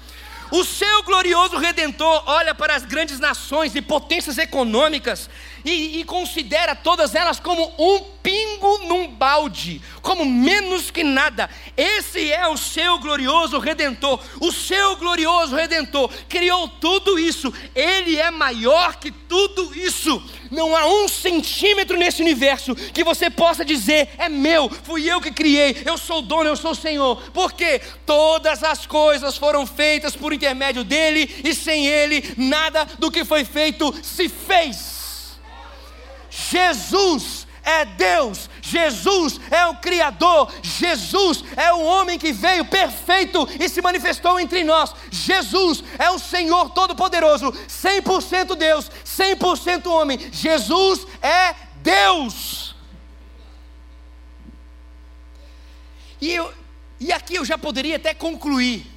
O 0.51 0.65
seu 0.65 1.01
glorioso 1.03 1.57
redentor 1.57 2.23
olha 2.25 2.53
para 2.53 2.75
as 2.75 2.83
grandes 2.83 3.19
nações 3.19 3.73
e 3.73 3.81
potências 3.81 4.37
econômicas 4.37 5.29
e, 5.63 5.99
e 5.99 6.03
considera 6.03 6.75
todas 6.75 7.15
elas 7.15 7.39
como 7.39 7.73
um 7.77 7.99
pingo 8.21 8.79
num 8.85 9.07
balde, 9.07 9.81
como 10.01 10.25
menos 10.25 10.91
que 10.91 11.03
nada. 11.03 11.49
Esse 11.75 12.31
é 12.31 12.47
o 12.47 12.57
seu 12.57 12.99
glorioso 12.99 13.59
redentor. 13.59 14.19
O 14.39 14.51
seu 14.51 14.95
glorioso 14.97 15.55
redentor 15.55 16.09
criou 16.29 16.67
tudo 16.67 17.19
isso. 17.19 17.53
Ele 17.75 18.17
é 18.17 18.31
maior 18.31 18.97
que 18.97 19.11
tudo 19.11 19.75
isso. 19.77 20.21
Não 20.49 20.75
há 20.75 20.85
um 20.85 21.07
centímetro 21.07 21.97
nesse 21.97 22.21
universo 22.21 22.75
que 22.75 23.03
você 23.03 23.29
possa 23.29 23.63
dizer: 23.63 24.09
é 24.17 24.27
meu, 24.27 24.69
fui 24.69 25.09
eu 25.09 25.21
que 25.21 25.31
criei, 25.31 25.81
eu 25.85 25.97
sou 25.97 26.19
o 26.19 26.21
dono, 26.21 26.49
eu 26.49 26.57
sou 26.57 26.71
o 26.71 26.75
Senhor. 26.75 27.21
Porque 27.33 27.79
todas 28.05 28.63
as 28.63 28.85
coisas 28.85 29.37
foram 29.37 29.65
feitas 29.65 30.15
por 30.15 30.33
intermédio 30.33 30.83
dele 30.83 31.41
e 31.43 31.55
sem 31.55 31.87
ele 31.87 32.33
nada 32.37 32.85
do 32.99 33.09
que 33.09 33.23
foi 33.23 33.45
feito 33.45 33.93
se 34.03 34.27
fez. 34.27 34.90
Jesus 36.31 37.45
é 37.61 37.83
Deus, 37.83 38.49
Jesus 38.61 39.39
é 39.51 39.67
o 39.67 39.75
Criador, 39.75 40.51
Jesus 40.63 41.43
é 41.55 41.71
o 41.73 41.81
homem 41.81 42.17
que 42.17 42.31
veio 42.31 42.65
perfeito 42.65 43.47
e 43.59 43.67
se 43.67 43.81
manifestou 43.81 44.39
entre 44.39 44.63
nós. 44.63 44.95
Jesus 45.11 45.83
é 45.99 46.09
o 46.09 46.17
Senhor 46.17 46.69
Todo-Poderoso, 46.71 47.51
100% 47.51 48.55
Deus, 48.55 48.89
100% 49.05 49.87
homem. 49.87 50.17
Jesus 50.31 51.05
é 51.21 51.53
Deus. 51.83 52.73
E, 56.21 56.31
eu, 56.31 56.53
e 56.99 57.11
aqui 57.11 57.35
eu 57.35 57.43
já 57.43 57.57
poderia 57.57 57.97
até 57.97 58.13
concluir 58.13 58.87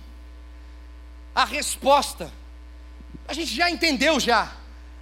a 1.35 1.45
resposta. 1.45 2.33
A 3.27 3.33
gente 3.33 3.53
já 3.53 3.69
entendeu 3.69 4.21
já 4.21 4.53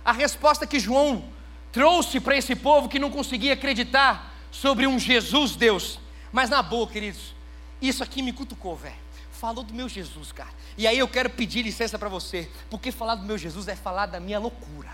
a 0.04 0.12
resposta 0.12 0.66
que 0.66 0.80
João 0.80 1.31
trouxe 1.72 2.20
para 2.20 2.36
esse 2.36 2.54
povo 2.54 2.88
que 2.88 2.98
não 2.98 3.10
conseguia 3.10 3.54
acreditar 3.54 4.32
sobre 4.50 4.86
um 4.86 4.98
Jesus 4.98 5.56
Deus. 5.56 5.98
Mas 6.30 6.50
na 6.50 6.62
boa, 6.62 6.86
queridos, 6.86 7.34
isso 7.80 8.02
aqui 8.02 8.22
me 8.22 8.32
cutucou, 8.32 8.76
velho. 8.76 8.94
Falou 9.32 9.64
do 9.64 9.74
meu 9.74 9.88
Jesus, 9.88 10.30
cara. 10.30 10.50
E 10.78 10.86
aí 10.86 10.98
eu 10.98 11.08
quero 11.08 11.30
pedir 11.30 11.62
licença 11.62 11.98
para 11.98 12.08
você, 12.08 12.48
porque 12.70 12.92
falar 12.92 13.16
do 13.16 13.24
meu 13.24 13.36
Jesus 13.36 13.66
é 13.66 13.74
falar 13.74 14.06
da 14.06 14.20
minha 14.20 14.38
loucura. 14.38 14.90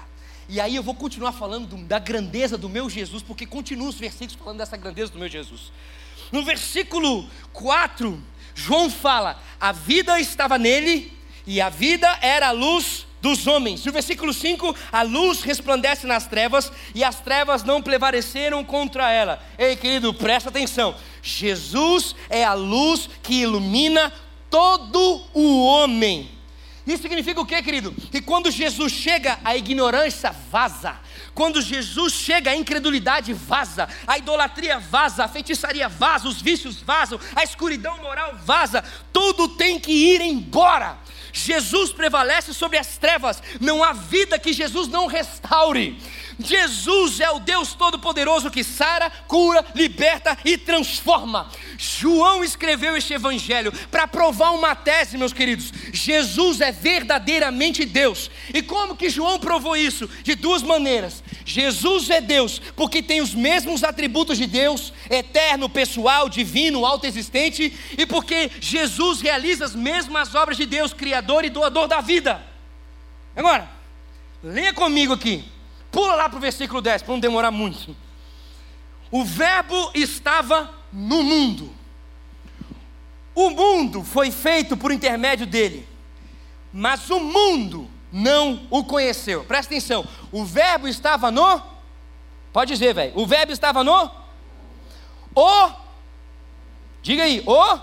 E 0.49 0.61
aí 0.61 0.75
eu 0.75 0.83
vou 0.83 0.95
continuar 0.95 1.33
falando 1.33 1.67
do, 1.67 1.77
da 1.85 1.99
grandeza 1.99 2.57
do 2.57 2.69
meu 2.69 2.89
Jesus, 2.89 3.23
porque 3.23 3.45
continua 3.45 3.89
os 3.89 3.99
versículos 3.99 4.35
falando 4.35 4.59
dessa 4.59 4.77
grandeza 4.77 5.13
do 5.13 5.19
meu 5.19 5.29
Jesus. 5.29 5.71
No 6.33 6.43
versículo 6.43 7.29
4, 7.53 8.23
João 8.55 8.89
fala: 8.89 9.43
a 9.61 9.73
vida 9.73 10.19
estava 10.19 10.57
nele, 10.57 11.13
e 11.47 11.61
a 11.61 11.69
vida 11.69 12.09
era 12.23 12.49
a 12.49 12.53
luz 12.53 12.98
dos 13.21 13.47
homens. 13.47 13.85
No 13.85 13.93
versículo 13.93 14.33
5, 14.33 14.75
a 14.93 15.03
luz 15.03 15.43
resplandece 15.43 16.07
nas 16.07 16.27
trevas 16.27 16.71
e 16.95 17.03
as 17.03 17.21
trevas 17.21 17.63
não 17.63 17.83
prevaleceram 17.83 18.65
contra 18.65 19.11
ela. 19.11 19.43
Ei, 19.59 19.77
querido, 19.77 20.13
presta 20.15 20.49
atenção. 20.49 20.95
Jesus 21.23 22.15
é 22.29 22.45
a 22.45 22.55
luz 22.55 23.09
que 23.23 23.43
ilumina 23.43 24.13
todo 24.51 25.23
o 25.35 25.65
homem. 25.65 26.39
Isso 26.87 27.03
significa 27.03 27.39
o 27.39 27.45
que, 27.45 27.63
querido? 27.63 27.93
Que 28.11 28.23
quando 28.23 28.51
Jesus 28.51 28.91
chega, 28.91 29.39
a 29.45 29.55
ignorância 29.55 30.35
vaza. 30.51 30.97
Quando 31.35 31.61
Jesus 31.61 32.15
chega, 32.15 32.51
a 32.51 32.57
incredulidade 32.57 33.35
vaza, 33.35 33.87
a 34.07 34.17
idolatria 34.17 34.79
vaza, 34.79 35.25
a 35.25 35.29
feitiçaria 35.29 35.87
vaza, 35.87 36.27
os 36.27 36.41
vícios 36.41 36.81
vazam, 36.81 37.21
a 37.37 37.45
escuridão 37.45 37.99
moral 37.99 38.37
vaza, 38.43 38.83
tudo 39.13 39.49
tem 39.49 39.79
que 39.79 39.93
ir 39.93 40.23
embora. 40.23 40.97
Jesus 41.39 41.93
prevalece 41.93 42.53
sobre 42.53 42.79
as 42.79 42.97
trevas, 42.97 43.43
não 43.61 43.83
há 43.83 43.93
vida 43.93 44.39
que 44.39 44.53
Jesus 44.53 44.89
não 44.89 45.07
restaure. 45.07 45.99
Jesus 46.39 47.21
é 47.21 47.31
o 47.31 47.41
Deus 47.41 47.75
Todo-Poderoso 47.75 48.51
que 48.51 48.63
sara, 48.63 49.11
cura, 49.27 49.65
liberta 49.75 50.39
e 50.45 50.57
transforma. 50.57 51.51
João 51.77 52.45
escreveu 52.45 52.97
este 52.97 53.15
evangelho 53.15 53.73
para 53.91 54.07
provar 54.07 54.51
uma 54.51 54.75
tese, 54.75 55.19
meus 55.19 55.33
queridos. 55.33 55.73
Jesus 55.93 56.61
é 56.61 56.71
verdadeiramente 56.71 57.85
Deus. 57.85 58.31
E 58.55 58.63
como 58.63 58.97
que 58.97 59.11
João 59.11 59.39
provou 59.41 59.77
isso? 59.77 60.09
De 60.23 60.35
duas 60.35 60.63
maneiras. 60.63 61.23
Jesus 61.45 62.09
é 62.11 62.21
Deus, 62.21 62.61
porque 62.77 63.03
tem 63.03 63.21
os 63.21 63.35
mesmos 63.35 63.83
atributos 63.83 64.39
de 64.39 64.47
Deus, 64.47 64.93
eterno, 65.11 65.69
pessoal, 65.69 66.29
divino, 66.29 66.87
autoexistente, 66.87 67.77
e 67.97 68.07
porque 68.07 68.51
Jesus 68.61 69.21
realiza 69.21 69.65
as 69.65 69.75
mesmas 69.75 70.35
obras 70.35 70.57
de 70.57 70.67
Deus, 70.67 70.93
criador 70.93 71.45
e 71.45 71.51
doador 71.51 71.89
da 71.89 72.01
vida. 72.01 72.43
Agora, 73.35 73.69
leia 74.43 74.73
comigo 74.73 75.15
aqui. 75.15 75.45
Pula 75.91 76.15
lá 76.15 76.29
para 76.29 76.37
o 76.37 76.41
versículo 76.41 76.81
10, 76.81 77.03
para 77.03 77.13
não 77.13 77.21
demorar 77.21 77.51
muito. 77.51 77.97
O 79.11 79.25
Verbo 79.25 79.91
estava 79.95 80.71
no 80.93 81.23
mundo. 81.23 81.75
O 83.35 83.51
mundo 83.51 84.03
foi 84.03 84.31
feito 84.31 84.77
por 84.77 84.91
intermédio 84.91 85.47
dele, 85.47 85.89
mas 86.73 87.09
o 87.09 87.21
mundo 87.21 87.89
não 88.13 88.67
o 88.71 88.85
conheceu. 88.85 89.45
Presta 89.45 89.73
atenção. 89.73 90.07
O 90.33 90.45
Verbo 90.45 90.89
estava 90.89 91.31
no. 91.31 91.63
Pode 92.53 92.73
dizer, 92.73 92.95
velho. 92.95 93.13
O 93.15 93.27
Verbo 93.27 93.53
estava 93.53 93.85
no. 93.85 94.11
O. 95.35 95.71
Diga 97.03 97.23
aí. 97.23 97.43
O. 97.47 97.79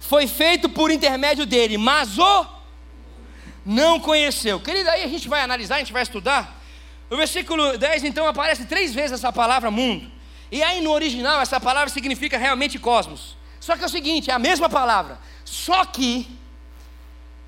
Foi 0.00 0.26
feito 0.26 0.68
por 0.68 0.90
intermédio 0.90 1.44
dele, 1.44 1.76
mas 1.76 2.18
o. 2.18 2.46
Não 3.64 3.98
conheceu. 3.98 4.60
Querido, 4.60 4.88
aí 4.88 5.02
a 5.02 5.08
gente 5.08 5.28
vai 5.28 5.42
analisar, 5.42 5.76
a 5.76 5.78
gente 5.78 5.92
vai 5.92 6.02
estudar. 6.02 6.55
No 7.10 7.16
versículo 7.16 7.78
10, 7.78 8.04
então, 8.04 8.26
aparece 8.26 8.64
três 8.64 8.94
vezes 8.94 9.12
essa 9.12 9.32
palavra 9.32 9.70
mundo. 9.70 10.10
E 10.50 10.62
aí 10.62 10.80
no 10.80 10.90
original, 10.90 11.40
essa 11.40 11.60
palavra 11.60 11.88
significa 11.88 12.38
realmente 12.38 12.78
cosmos. 12.78 13.36
Só 13.60 13.76
que 13.76 13.82
é 13.82 13.86
o 13.86 13.90
seguinte, 13.90 14.30
é 14.30 14.34
a 14.34 14.38
mesma 14.38 14.68
palavra. 14.68 15.18
Só 15.44 15.84
que, 15.84 16.28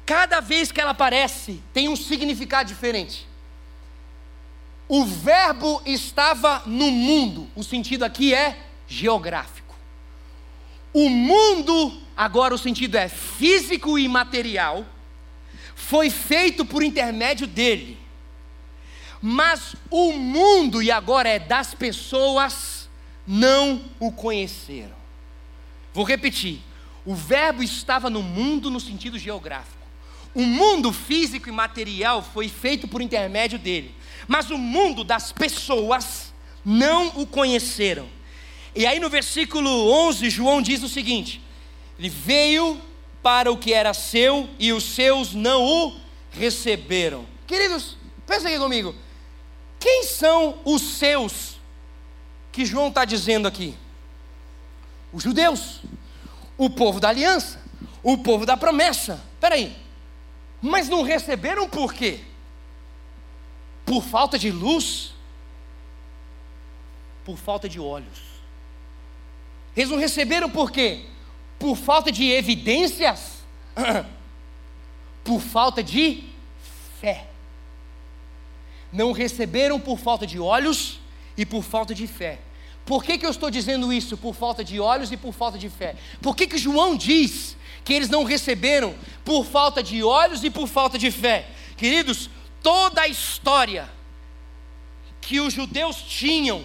cada 0.05 0.41
vez 0.41 0.73
que 0.73 0.81
ela 0.81 0.93
aparece, 0.93 1.63
tem 1.73 1.89
um 1.89 1.97
significado 1.97 2.69
diferente. 2.69 3.27
O 4.89 5.05
verbo 5.05 5.83
estava 5.85 6.63
no 6.65 6.91
mundo, 6.91 7.49
o 7.55 7.63
sentido 7.63 8.05
aqui 8.05 8.35
é 8.35 8.59
geográfico. 8.87 9.77
O 10.95 11.11
mundo, 11.11 12.01
agora 12.17 12.55
o 12.55 12.59
sentido 12.59 12.97
é 12.97 13.09
físico 13.09 13.99
e 13.99 14.09
material, 14.09 14.87
foi 15.75 16.11
feito 16.11 16.65
por 16.65 16.83
intermédio 16.83 17.47
dele. 17.47 17.99
Mas 19.21 19.75
o 19.91 20.13
mundo, 20.13 20.83
e 20.83 20.91
agora 20.91 21.29
é 21.29 21.39
das 21.39 21.75
pessoas, 21.75 22.89
não 23.27 23.83
o 23.99 24.13
conheceram. 24.13 24.97
Vou 25.93 26.05
repetir: 26.05 26.61
o 27.05 27.15
Verbo 27.15 27.63
estava 27.63 28.09
no 28.09 28.23
mundo 28.23 28.71
no 28.71 28.81
sentido 28.81 29.19
geográfico. 29.19 29.77
O 30.35 30.43
mundo 30.43 30.93
físico 30.93 31.49
e 31.49 31.53
material 31.53 32.23
foi 32.23 32.49
feito 32.49 32.87
por 32.87 33.03
intermédio 33.03 33.59
dele, 33.59 33.95
mas 34.27 34.51
o 34.51 34.59
mundo 34.59 35.03
das 35.03 35.33
pessoas 35.33 36.33
não 36.65 37.09
o 37.17 37.27
conheceram. 37.27 38.09
E 38.75 38.87
aí 38.87 39.01
no 39.01 39.11
versículo 39.11 39.91
11, 40.09 40.31
João 40.31 40.63
diz 40.63 40.83
o 40.83 40.89
seguinte: 40.89 41.41
Ele 41.99 42.09
veio 42.09 42.81
para 43.23 43.51
o 43.51 43.57
que 43.57 43.73
era 43.73 43.93
seu 43.93 44.49
e 44.59 44.73
os 44.73 44.85
seus 44.85 45.35
não 45.35 45.65
o 45.65 45.97
receberam. 46.31 47.27
Queridos, 47.47 47.97
pensa 48.27 48.49
aqui 48.49 48.59
comigo. 48.59 48.95
Quem 49.79 50.05
são 50.05 50.61
os 50.65 50.83
seus 50.83 51.59
que 52.51 52.65
João 52.65 52.89
está 52.89 53.05
dizendo 53.05 53.47
aqui? 53.47 53.77
Os 55.13 55.23
judeus, 55.23 55.81
o 56.57 56.69
povo 56.69 57.01
da 57.01 57.09
aliança, 57.09 57.63
o 58.03 58.19
povo 58.19 58.45
da 58.45 58.57
promessa. 58.57 59.23
Espera 59.35 59.55
aí, 59.55 59.77
mas 60.61 60.89
não 60.89 61.03
receberam 61.03 61.69
por 61.69 61.95
quê? 61.95 62.21
Por 63.85 64.03
falta 64.03 64.39
de 64.39 64.51
luz? 64.51 65.15
Por 67.25 67.37
falta 67.37 67.69
de 67.69 67.79
olhos. 67.79 68.19
Eles 69.77 69.91
não 69.91 69.99
receberam 69.99 70.51
por 70.51 70.73
quê? 70.73 71.07
Por 71.59 71.77
falta 71.77 72.11
de 72.11 72.31
evidências? 72.31 73.39
Por 75.23 75.41
falta 75.41 75.83
de 75.83 76.25
fé 77.01 77.29
não 78.93 79.13
receberam 79.13 79.79
por 79.79 79.99
falta 79.99 80.27
de 80.27 80.39
olhos 80.39 80.99
e 81.37 81.45
por 81.45 81.63
falta 81.63 81.95
de 81.95 82.07
fé. 82.07 82.41
Por 82.85 83.05
que, 83.05 83.19
que 83.19 83.27
eu 83.27 83.31
estou 83.31 83.51
dizendo 83.51 83.93
isso? 83.93 84.17
Por 84.17 84.35
falta 84.35 84.65
de 84.65 84.81
olhos 84.81 85.13
e 85.13 85.17
por 85.17 85.33
falta 85.33 85.59
de 85.59 85.69
fé. 85.69 85.95
Por 86.23 86.35
que, 86.35 86.47
que 86.47 86.57
João 86.57 86.97
diz 86.97 87.57
que 87.85 87.93
eles 87.93 88.09
não 88.09 88.25
receberam 88.25 88.95
por 89.25 89.45
falta 89.45 89.83
de 89.83 90.03
olhos 90.03 90.43
e 90.43 90.51
por 90.51 90.67
falta 90.67 90.99
de 90.99 91.11
fé? 91.11 91.49
Queridos, 91.77 92.31
toda 92.63 93.03
a 93.03 93.09
história 93.09 93.89
que 95.21 95.39
os 95.39 95.53
judeus 95.53 95.97
tinham 95.97 96.65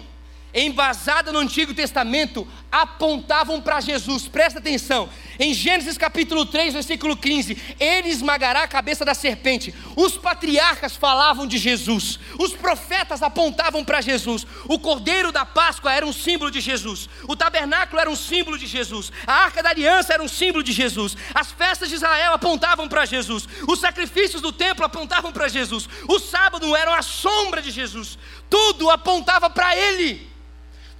embasada 0.54 1.32
no 1.32 1.40
Antigo 1.40 1.74
Testamento, 1.74 2.46
apontavam 2.70 3.60
para 3.60 3.80
Jesus. 3.80 4.28
Presta 4.28 4.60
atenção. 4.60 5.08
Em 5.38 5.52
Gênesis 5.52 5.98
capítulo 5.98 6.46
3, 6.46 6.74
versículo 6.74 7.16
15, 7.16 7.76
ele 7.80 8.08
esmagará 8.08 8.62
a 8.62 8.68
cabeça 8.68 9.04
da 9.04 9.14
serpente. 9.14 9.74
Os 9.96 10.16
patriarcas 10.16 10.94
falavam 10.94 11.46
de 11.46 11.58
Jesus. 11.58 12.18
Os 12.38 12.52
profetas 12.52 13.22
apontavam 13.22 13.84
para 13.84 14.00
Jesus. 14.00 14.46
O 14.68 14.78
cordeiro 14.78 15.32
da 15.32 15.44
Páscoa 15.44 15.92
era 15.92 16.06
um 16.06 16.12
símbolo 16.12 16.50
de 16.50 16.60
Jesus. 16.60 17.08
O 17.26 17.34
tabernáculo 17.34 18.00
era 18.00 18.10
um 18.10 18.16
símbolo 18.16 18.56
de 18.56 18.66
Jesus. 18.66 19.10
A 19.26 19.32
arca 19.44 19.62
da 19.62 19.70
aliança 19.70 20.12
era 20.12 20.22
um 20.22 20.28
símbolo 20.28 20.62
de 20.62 20.72
Jesus. 20.72 21.16
As 21.34 21.50
festas 21.50 21.88
de 21.88 21.96
Israel 21.96 22.34
apontavam 22.34 22.88
para 22.88 23.04
Jesus. 23.04 23.48
Os 23.66 23.80
sacrifícios 23.80 24.40
do 24.40 24.52
templo 24.52 24.84
apontavam 24.84 25.32
para 25.32 25.48
Jesus. 25.48 25.88
O 26.08 26.18
sábado 26.18 26.74
era 26.76 26.96
a 26.96 27.02
sombra 27.02 27.60
de 27.60 27.70
Jesus. 27.70 28.18
Tudo 28.48 28.90
apontava 28.90 29.50
para 29.50 29.76
ele. 29.76 30.28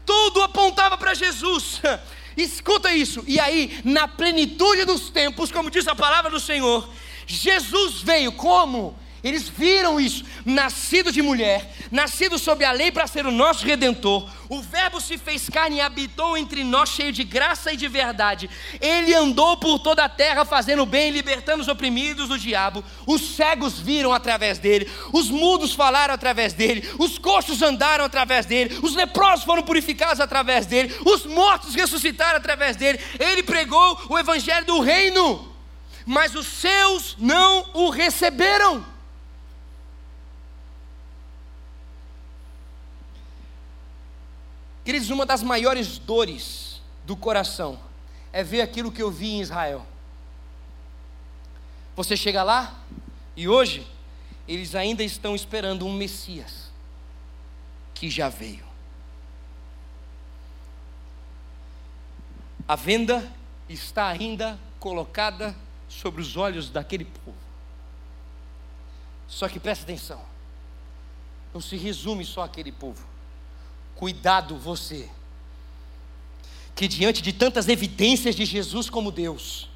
Tudo 0.04 0.42
apontava 0.42 0.98
para 0.98 1.14
Jesus. 1.14 1.80
Escuta 2.36 2.92
isso. 2.94 3.24
E 3.26 3.38
aí, 3.38 3.80
na 3.84 4.08
plenitude 4.08 4.84
dos 4.84 5.10
tempos, 5.10 5.52
como 5.52 5.70
diz 5.70 5.86
a 5.86 5.94
palavra 5.94 6.30
do 6.30 6.40
Senhor, 6.40 6.88
Jesus 7.26 8.02
veio 8.02 8.32
como? 8.32 8.98
Eles 9.24 9.48
viram 9.48 9.98
isso, 9.98 10.22
nascido 10.44 11.10
de 11.10 11.22
mulher, 11.22 11.74
nascido 11.90 12.38
sob 12.38 12.62
a 12.62 12.72
lei 12.72 12.92
para 12.92 13.06
ser 13.06 13.24
o 13.24 13.30
nosso 13.30 13.64
redentor. 13.64 14.28
O 14.50 14.60
Verbo 14.60 15.00
se 15.00 15.16
fez 15.16 15.48
carne 15.48 15.76
e 15.76 15.80
habitou 15.80 16.36
entre 16.36 16.62
nós, 16.62 16.90
cheio 16.90 17.10
de 17.10 17.24
graça 17.24 17.72
e 17.72 17.76
de 17.76 17.88
verdade. 17.88 18.50
Ele 18.78 19.14
andou 19.14 19.56
por 19.56 19.78
toda 19.78 20.04
a 20.04 20.10
terra, 20.10 20.44
fazendo 20.44 20.84
bem, 20.84 21.10
libertando 21.10 21.62
os 21.62 21.68
oprimidos 21.68 22.28
do 22.28 22.38
diabo. 22.38 22.84
Os 23.06 23.34
cegos 23.34 23.80
viram 23.80 24.12
através 24.12 24.58
dele, 24.58 24.90
os 25.10 25.30
mudos 25.30 25.72
falaram 25.72 26.12
através 26.12 26.52
dele, 26.52 26.86
os 26.98 27.16
coxos 27.16 27.62
andaram 27.62 28.04
através 28.04 28.44
dele, 28.44 28.78
os 28.82 28.94
leprosos 28.94 29.46
foram 29.46 29.62
purificados 29.62 30.20
através 30.20 30.66
dele, 30.66 30.94
os 31.02 31.24
mortos 31.24 31.74
ressuscitaram 31.74 32.36
através 32.36 32.76
dele. 32.76 33.00
Ele 33.18 33.42
pregou 33.42 33.98
o 34.10 34.18
evangelho 34.18 34.66
do 34.66 34.80
reino, 34.80 35.50
mas 36.04 36.34
os 36.34 36.46
seus 36.46 37.16
não 37.18 37.70
o 37.72 37.88
receberam. 37.88 38.92
Queridos, 44.84 45.08
uma 45.08 45.24
das 45.24 45.42
maiores 45.42 45.96
dores 45.96 46.82
do 47.06 47.16
coração 47.16 47.80
é 48.30 48.44
ver 48.44 48.60
aquilo 48.60 48.92
que 48.92 49.02
eu 49.02 49.10
vi 49.10 49.30
em 49.30 49.40
Israel. 49.40 49.86
Você 51.96 52.16
chega 52.16 52.42
lá 52.42 52.82
e 53.34 53.48
hoje 53.48 53.86
eles 54.46 54.74
ainda 54.74 55.02
estão 55.02 55.34
esperando 55.34 55.86
um 55.86 55.92
Messias 55.92 56.70
que 57.94 58.10
já 58.10 58.28
veio. 58.28 58.64
A 62.68 62.76
venda 62.76 63.32
está 63.68 64.08
ainda 64.08 64.58
colocada 64.78 65.56
sobre 65.88 66.20
os 66.20 66.36
olhos 66.36 66.68
daquele 66.68 67.06
povo. 67.06 67.36
Só 69.26 69.48
que 69.48 69.58
presta 69.58 69.84
atenção, 69.84 70.20
não 71.54 71.60
se 71.60 71.76
resume 71.76 72.24
só 72.24 72.42
aquele 72.42 72.70
povo. 72.70 73.13
Cuidado 73.96 74.56
você, 74.56 75.08
que 76.74 76.88
diante 76.88 77.22
de 77.22 77.32
tantas 77.32 77.68
evidências 77.68 78.34
de 78.34 78.44
Jesus 78.44 78.90
como 78.90 79.12
Deus, 79.12 79.68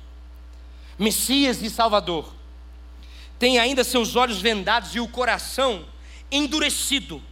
Messias 0.98 1.62
e 1.62 1.70
Salvador, 1.70 2.34
tem 3.38 3.58
ainda 3.58 3.84
seus 3.84 4.16
olhos 4.16 4.40
vendados 4.40 4.94
e 4.94 5.00
o 5.00 5.06
coração 5.06 5.84
endurecido, 6.30 7.22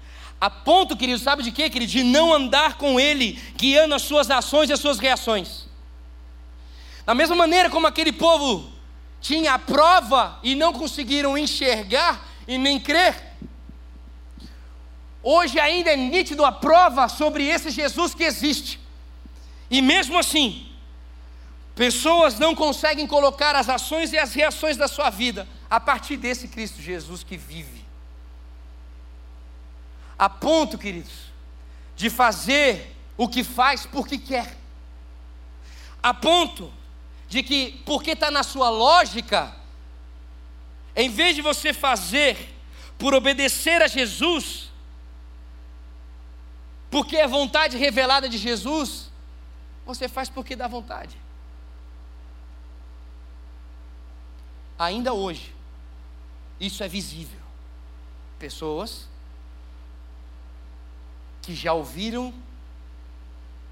a 0.40 0.50
ponto, 0.50 0.96
querido, 0.96 1.18
sabe 1.18 1.42
de 1.42 1.50
quê, 1.50 1.70
querido? 1.70 1.90
De 1.90 2.02
não 2.02 2.32
andar 2.32 2.76
com 2.76 3.00
Ele, 3.00 3.40
guiando 3.56 3.94
as 3.94 4.02
suas 4.02 4.30
ações 4.30 4.68
e 4.68 4.72
as 4.72 4.80
suas 4.80 4.98
reações. 4.98 5.66
Da 7.06 7.14
mesma 7.14 7.34
maneira 7.34 7.70
como 7.70 7.86
aquele 7.86 8.12
povo 8.12 8.70
tinha 9.20 9.54
a 9.54 9.58
prova 9.58 10.38
e 10.42 10.54
não 10.54 10.72
conseguiram 10.72 11.38
enxergar 11.38 12.28
e 12.46 12.58
nem 12.58 12.78
crer, 12.78 13.25
Hoje 15.22 15.58
ainda 15.58 15.90
é 15.90 15.96
nítido 15.96 16.44
a 16.44 16.52
prova 16.52 17.08
sobre 17.08 17.44
esse 17.44 17.70
Jesus 17.70 18.14
que 18.14 18.24
existe. 18.24 18.78
E 19.70 19.82
mesmo 19.82 20.18
assim, 20.18 20.68
pessoas 21.74 22.38
não 22.38 22.54
conseguem 22.54 23.06
colocar 23.06 23.54
as 23.56 23.68
ações 23.68 24.12
e 24.12 24.18
as 24.18 24.32
reações 24.32 24.76
da 24.76 24.86
sua 24.88 25.10
vida 25.10 25.48
a 25.68 25.80
partir 25.80 26.16
desse 26.16 26.48
Cristo 26.48 26.80
Jesus 26.80 27.24
que 27.24 27.36
vive. 27.36 27.84
A 30.18 30.28
ponto, 30.28 30.78
queridos, 30.78 31.12
de 31.94 32.08
fazer 32.08 32.96
o 33.16 33.28
que 33.28 33.42
faz 33.42 33.84
porque 33.84 34.18
quer. 34.18 34.56
A 36.02 36.14
ponto 36.14 36.72
de 37.28 37.42
que, 37.42 37.82
porque 37.84 38.12
está 38.12 38.30
na 38.30 38.42
sua 38.42 38.70
lógica, 38.70 39.54
em 40.94 41.10
vez 41.10 41.34
de 41.34 41.42
você 41.42 41.72
fazer 41.72 42.54
por 42.96 43.12
obedecer 43.12 43.82
a 43.82 43.86
Jesus, 43.86 44.70
porque 46.96 47.18
é 47.18 47.28
vontade 47.28 47.76
revelada 47.76 48.26
de 48.26 48.38
Jesus, 48.38 49.10
você 49.84 50.08
faz 50.08 50.30
porque 50.30 50.56
dá 50.56 50.66
vontade. 50.66 51.20
Ainda 54.78 55.12
hoje, 55.12 55.54
isso 56.58 56.82
é 56.82 56.88
visível. 56.88 57.38
Pessoas 58.38 59.06
que 61.42 61.54
já 61.54 61.74
ouviram, 61.74 62.32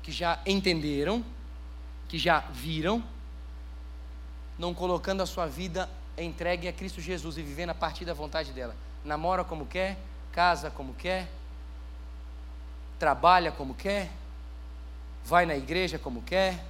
que 0.02 0.12
já 0.12 0.38
entenderam, 0.44 1.24
que 2.06 2.18
já 2.18 2.40
viram, 2.40 3.02
não 4.58 4.74
colocando 4.74 5.22
a 5.22 5.26
sua 5.26 5.46
vida 5.46 5.88
entregue 6.18 6.68
a 6.68 6.74
Cristo 6.74 7.00
Jesus 7.00 7.38
e 7.38 7.42
vivendo 7.42 7.70
a 7.70 7.74
partir 7.74 8.04
da 8.04 8.12
vontade 8.12 8.52
dela. 8.52 8.76
Namora 9.02 9.42
como 9.42 9.64
quer, 9.64 9.96
casa 10.30 10.70
como 10.70 10.92
quer, 10.92 11.26
trabalha 13.04 13.52
como 13.52 13.74
quer, 13.74 14.10
vai 15.26 15.44
na 15.44 15.54
igreja 15.54 15.98
como 15.98 16.22
quer, 16.22 16.64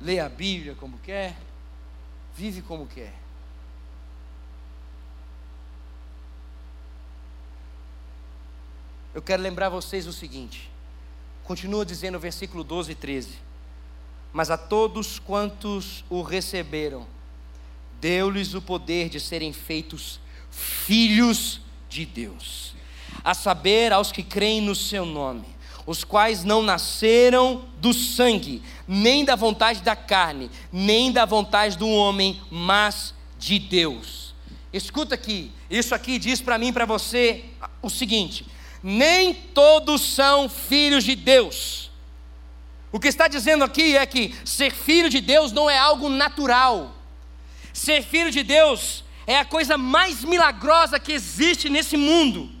lê 0.00 0.18
a 0.18 0.28
Bíblia 0.28 0.74
como 0.74 0.98
quer, 0.98 1.36
vive 2.34 2.62
como 2.62 2.84
quer. 2.84 3.14
Eu 9.14 9.22
quero 9.22 9.40
lembrar 9.40 9.68
vocês 9.68 10.08
o 10.08 10.12
seguinte, 10.12 10.68
continua 11.44 11.86
dizendo 11.86 12.16
o 12.16 12.20
versículo 12.20 12.64
12 12.64 12.90
e 12.90 12.94
13: 12.96 13.38
Mas 14.32 14.50
a 14.50 14.58
todos 14.58 15.20
quantos 15.20 16.04
o 16.10 16.22
receberam, 16.22 17.06
deu-lhes 18.00 18.52
o 18.52 18.60
poder 18.60 19.08
de 19.08 19.20
serem 19.20 19.52
feitos 19.52 20.18
filhos 20.50 21.60
de 21.88 22.04
Deus, 22.04 22.74
a 23.26 23.34
saber, 23.34 23.92
aos 23.92 24.12
que 24.12 24.22
creem 24.22 24.60
no 24.60 24.72
seu 24.72 25.04
nome, 25.04 25.48
os 25.84 26.04
quais 26.04 26.44
não 26.44 26.62
nasceram 26.62 27.64
do 27.78 27.92
sangue, 27.92 28.62
nem 28.86 29.24
da 29.24 29.34
vontade 29.34 29.82
da 29.82 29.96
carne, 29.96 30.48
nem 30.72 31.10
da 31.10 31.24
vontade 31.24 31.76
do 31.76 31.88
homem, 31.88 32.40
mas 32.52 33.12
de 33.36 33.58
Deus. 33.58 34.32
Escuta 34.72 35.16
aqui, 35.16 35.50
isso 35.68 35.92
aqui 35.92 36.20
diz 36.20 36.40
para 36.40 36.56
mim 36.56 36.68
e 36.68 36.72
para 36.72 36.84
você 36.84 37.46
o 37.82 37.90
seguinte: 37.90 38.46
nem 38.80 39.34
todos 39.34 40.02
são 40.02 40.48
filhos 40.48 41.02
de 41.02 41.16
Deus. 41.16 41.90
O 42.92 43.00
que 43.00 43.08
está 43.08 43.26
dizendo 43.26 43.64
aqui 43.64 43.96
é 43.96 44.06
que 44.06 44.32
ser 44.44 44.72
filho 44.72 45.10
de 45.10 45.20
Deus 45.20 45.50
não 45.50 45.68
é 45.68 45.76
algo 45.76 46.08
natural. 46.08 46.94
Ser 47.72 48.04
filho 48.04 48.30
de 48.30 48.44
Deus 48.44 49.02
é 49.26 49.36
a 49.36 49.44
coisa 49.44 49.76
mais 49.76 50.22
milagrosa 50.22 51.00
que 51.00 51.10
existe 51.10 51.68
nesse 51.68 51.96
mundo. 51.96 52.54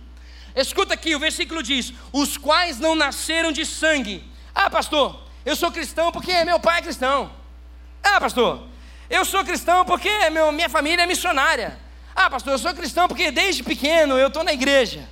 Escuta 0.56 0.94
aqui, 0.94 1.14
o 1.14 1.20
versículo 1.20 1.62
diz: 1.62 1.92
os 2.10 2.38
quais 2.38 2.80
não 2.80 2.94
nasceram 2.94 3.52
de 3.52 3.66
sangue. 3.66 4.24
Ah, 4.54 4.70
pastor, 4.70 5.22
eu 5.44 5.54
sou 5.54 5.70
cristão 5.70 6.10
porque 6.10 6.44
meu 6.44 6.58
pai 6.58 6.78
é 6.78 6.82
cristão. 6.82 7.30
Ah, 8.02 8.18
pastor, 8.18 8.62
eu 9.10 9.24
sou 9.24 9.44
cristão 9.44 9.84
porque 9.84 10.30
meu, 10.30 10.50
minha 10.50 10.70
família 10.70 11.02
é 11.02 11.06
missionária. 11.06 11.78
Ah, 12.14 12.30
pastor, 12.30 12.54
eu 12.54 12.58
sou 12.58 12.72
cristão 12.72 13.06
porque 13.06 13.30
desde 13.30 13.62
pequeno 13.62 14.18
eu 14.18 14.28
estou 14.28 14.42
na 14.42 14.54
igreja. 14.54 15.06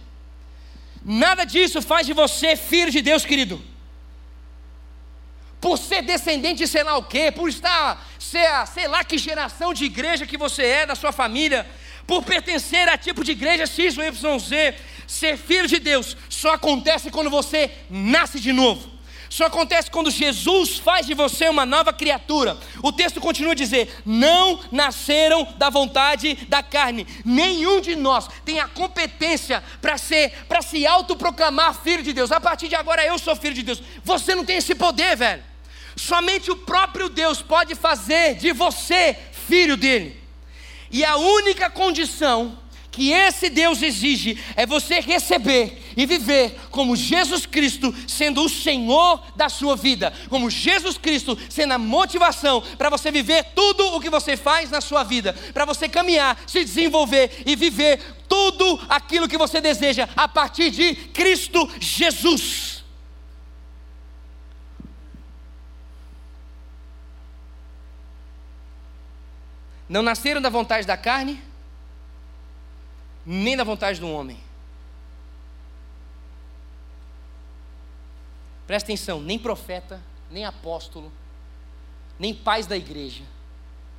Nada 1.05 1.45
disso 1.45 1.83
faz 1.83 2.07
de 2.07 2.15
você 2.15 2.57
filho 2.57 2.91
de 2.91 3.03
Deus, 3.03 3.27
querido. 3.27 3.63
Por 5.61 5.77
ser 5.77 6.01
descendente 6.01 6.59
de 6.61 6.69
sei 6.69 6.83
lá 6.83 6.97
o 6.97 7.05
quê, 7.05 7.31
por 7.31 7.51
estar, 7.51 8.03
ser, 8.19 8.49
sei 8.69 8.89
lá 8.89 9.05
que 9.05 9.19
geração 9.19 9.75
de 9.75 9.85
igreja 9.85 10.27
que 10.27 10.39
você 10.39 10.65
é, 10.65 10.87
da 10.87 10.95
sua 10.95 11.13
família, 11.13 11.67
por 12.07 12.23
pertencer 12.23 12.89
a 12.89 12.97
tipo 12.97 13.23
de 13.23 13.33
igreja 13.33 13.67
X 13.67 13.99
ou 13.99 14.05
YZ, 14.05 14.75
ser 15.07 15.37
filho 15.37 15.69
de 15.69 15.79
Deus 15.79 16.17
só 16.29 16.55
acontece 16.55 17.11
quando 17.11 17.31
você 17.31 17.71
nasce 17.90 18.40
de 18.40 18.53
novo. 18.53 18.95
Só 19.35 19.47
acontece 19.47 19.90
quando 19.90 20.12
Jesus 20.12 20.79
faz 20.79 21.07
de 21.07 21.12
você 21.12 21.49
uma 21.49 21.67
nova 21.67 21.93
criatura. 21.93 22.57
O 22.81 22.93
texto 22.93 23.21
continua 23.21 23.51
a 23.51 23.57
dizer: 23.57 23.93
Não 24.07 24.61
nasceram 24.71 25.45
da 25.57 25.71
vontade 25.71 26.37
da 26.49 26.62
carne. 26.62 27.05
Nenhum 27.25 27.81
de 27.81 27.97
nós 27.97 28.29
tem 28.45 28.61
a 28.61 28.69
competência 28.69 29.61
para 29.83 29.99
ser, 29.99 30.31
para 30.47 30.62
se 30.62 30.87
autoproclamar 30.87 31.75
filho 31.75 32.05
de 32.05 32.12
Deus. 32.12 32.31
A 32.31 32.40
partir 32.40 32.69
de 32.69 32.77
agora 32.77 33.05
eu 33.05 33.19
sou 33.19 33.35
filho 33.35 33.55
de 33.55 33.64
Deus. 33.64 33.83
Você 34.05 34.37
não 34.37 34.45
tem 34.45 34.59
esse 34.59 34.73
poder, 34.73 35.17
velho. 35.17 35.43
Somente 35.97 36.53
o 36.53 36.57
próprio 36.57 37.09
Deus 37.09 37.43
pode 37.43 37.75
fazer 37.75 38.37
de 38.37 38.53
você 38.53 39.17
filho 39.49 39.77
dele. 39.77 40.21
E 40.93 41.05
a 41.05 41.17
única 41.17 41.69
condição 41.69 42.57
que 42.95 43.11
esse 43.11 43.51
Deus 43.51 43.83
exige 43.83 44.39
é 44.55 44.65
você 44.65 45.01
receber 45.01 45.83
e 45.97 46.07
viver 46.07 46.57
como 46.71 46.95
Jesus 46.95 47.45
Cristo 47.45 47.93
sendo 48.07 48.45
o 48.45 48.49
Senhor 48.49 49.21
da 49.35 49.49
sua 49.49 49.75
vida, 49.75 50.13
como 50.29 50.49
Jesus 50.49 50.97
Cristo 50.97 51.37
sendo 51.51 51.73
a 51.73 51.79
motivação 51.79 52.63
para 52.79 52.89
você 52.89 53.11
viver 53.11 53.47
tudo 53.55 53.97
o 53.97 54.01
que 54.01 54.09
você 54.09 54.37
faz 54.37 54.71
na 54.71 54.81
sua 54.81 55.03
vida, 55.03 55.33
para 55.53 55.65
você 55.65 55.89
caminhar, 55.89 56.41
se 56.47 56.65
desenvolver 56.65 57.43
e 57.45 57.57
viver 57.57 58.01
tudo 58.29 58.81
aquilo 58.89 59.29
que 59.29 59.37
você 59.37 59.61
deseja 59.61 60.09
a 60.17 60.29
partir 60.29 60.71
de 60.71 60.95
Cristo 60.95 61.69
Jesus. 61.81 62.85
Não 69.89 70.03
nasceram 70.03 70.41
da 70.41 70.49
vontade 70.49 70.87
da 70.87 70.97
carne, 70.97 71.43
nem 73.25 73.57
da 73.57 73.65
vontade 73.65 74.01
do 74.01 74.09
homem. 74.09 74.39
Presta 78.67 78.87
atenção, 78.87 79.21
nem 79.21 79.39
profeta, 79.39 80.03
nem 80.31 80.45
apóstolo, 80.45 81.13
nem 82.19 82.35
pais 82.35 82.67
da 82.67 82.77
igreja, 82.77 83.25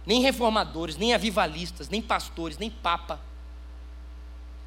nem 0.05 0.21
reformadores, 0.21 0.97
nem 0.97 1.13
avivalistas, 1.13 1.89
nem 1.89 2.01
pastores, 2.01 2.57
nem 2.57 2.69
papa, 2.69 3.19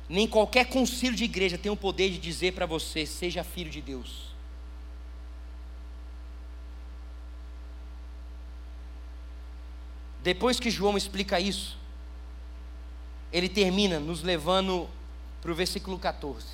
nem 0.09 0.27
qualquer 0.27 0.67
concílio 0.67 1.17
de 1.17 1.25
igreja 1.25 1.59
tem 1.59 1.71
o 1.71 1.77
poder 1.77 2.11
de 2.11 2.19
dizer 2.19 2.53
para 2.53 2.67
você: 2.67 3.05
seja 3.05 3.45
filho 3.45 3.71
de 3.71 3.83
Deus. 3.83 4.29
Depois 10.23 10.59
que 10.59 10.71
João 10.71 10.97
explica 10.97 11.39
isso, 11.39 11.79
ele 13.33 13.49
termina 13.49 13.99
nos 14.01 14.23
levando 14.23 14.89
para 15.41 15.53
o 15.53 15.55
versículo 15.55 15.99
14. 15.99 16.47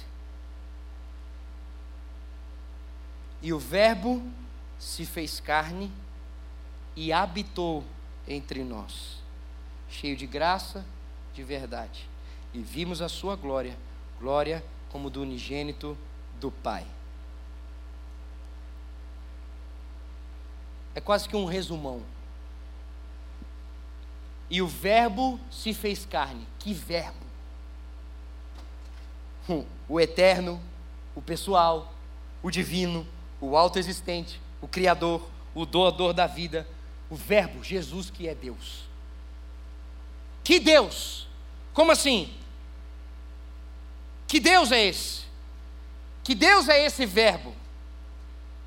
E 3.40 3.52
o 3.52 3.58
Verbo 3.58 4.22
se 4.78 5.04
fez 5.04 5.38
carne 5.40 5.92
e 6.96 7.12
habitou 7.12 7.84
entre 8.26 8.64
nós, 8.64 9.18
cheio 9.88 10.16
de 10.16 10.26
graça, 10.26 10.84
de 11.34 11.42
verdade. 11.42 12.08
E 12.52 12.60
vimos 12.60 13.02
a 13.02 13.08
sua 13.08 13.36
glória, 13.36 13.76
glória 14.18 14.64
como 14.90 15.10
do 15.10 15.22
unigênito 15.22 15.98
do 16.40 16.50
Pai. 16.50 16.86
É 20.94 21.00
quase 21.00 21.28
que 21.28 21.36
um 21.36 21.44
resumão. 21.44 22.02
E 24.50 24.60
o 24.60 24.66
Verbo 24.66 25.40
se 25.50 25.72
fez 25.72 26.04
carne. 26.04 26.46
Que 26.58 26.72
verbo? 26.72 27.24
Hum, 29.48 29.64
o 29.88 30.00
eterno, 30.00 30.60
o 31.14 31.20
pessoal, 31.20 31.92
o 32.42 32.50
divino, 32.50 33.06
o 33.40 33.56
autoexistente, 33.56 34.40
o 34.60 34.68
Criador, 34.68 35.28
o 35.54 35.66
doador 35.66 36.12
da 36.12 36.26
vida, 36.26 36.66
o 37.10 37.16
Verbo, 37.16 37.62
Jesus 37.62 38.10
que 38.10 38.26
é 38.26 38.34
Deus. 38.34 38.84
Que 40.42 40.58
Deus? 40.58 41.26
Como 41.72 41.92
assim? 41.92 42.32
Que 44.26 44.40
Deus 44.40 44.72
é 44.72 44.84
esse? 44.84 45.24
Que 46.22 46.34
Deus 46.34 46.68
é 46.68 46.84
esse 46.84 47.06
Verbo? 47.06 47.54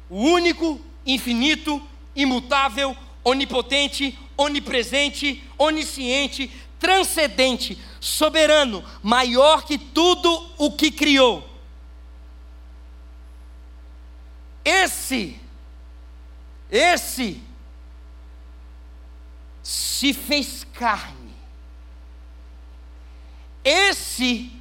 O 0.09 0.21
único, 0.21 0.79
infinito, 1.05 1.81
imutável, 2.15 2.95
onipotente, 3.27 4.17
onipresente, 4.37 5.43
onisciente, 5.57 6.49
transcendente, 6.79 7.77
soberano, 7.99 8.83
maior 9.03 9.65
que 9.65 9.77
tudo 9.77 10.49
o 10.57 10.71
que 10.71 10.89
criou. 10.89 11.45
Esse, 14.63 15.37
esse 16.71 17.41
se 19.61 20.13
fez 20.13 20.63
carne. 20.73 21.35
Esse 23.63 24.51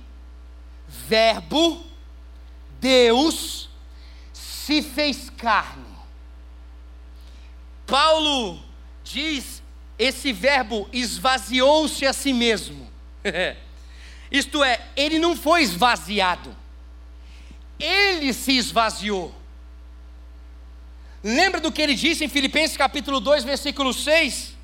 Verbo, 0.88 1.85
Deus, 2.81 3.68
se 4.33 4.83
fez 4.83 5.31
carne. 5.31 5.96
Paulo 7.87 8.61
diz: 9.05 9.62
esse 9.99 10.33
verbo 10.33 10.88
esvaziou-se 10.92 12.05
a 12.05 12.12
si 12.12 12.33
mesmo. 12.33 12.90
Isto 14.31 14.62
é, 14.64 14.85
ele 14.96 15.18
não 15.18 15.37
foi 15.37 15.62
esvaziado, 15.62 16.55
ele 17.79 18.33
se 18.33 18.57
esvaziou. 18.57 19.35
Lembra 21.22 21.61
do 21.61 21.72
que 21.72 21.81
ele 21.81 21.94
disse 21.94 22.25
em 22.25 22.29
Filipenses 22.29 22.77
capítulo 22.77 23.20
2, 23.20 23.44
versículo 23.44 23.92
6? 23.92 24.55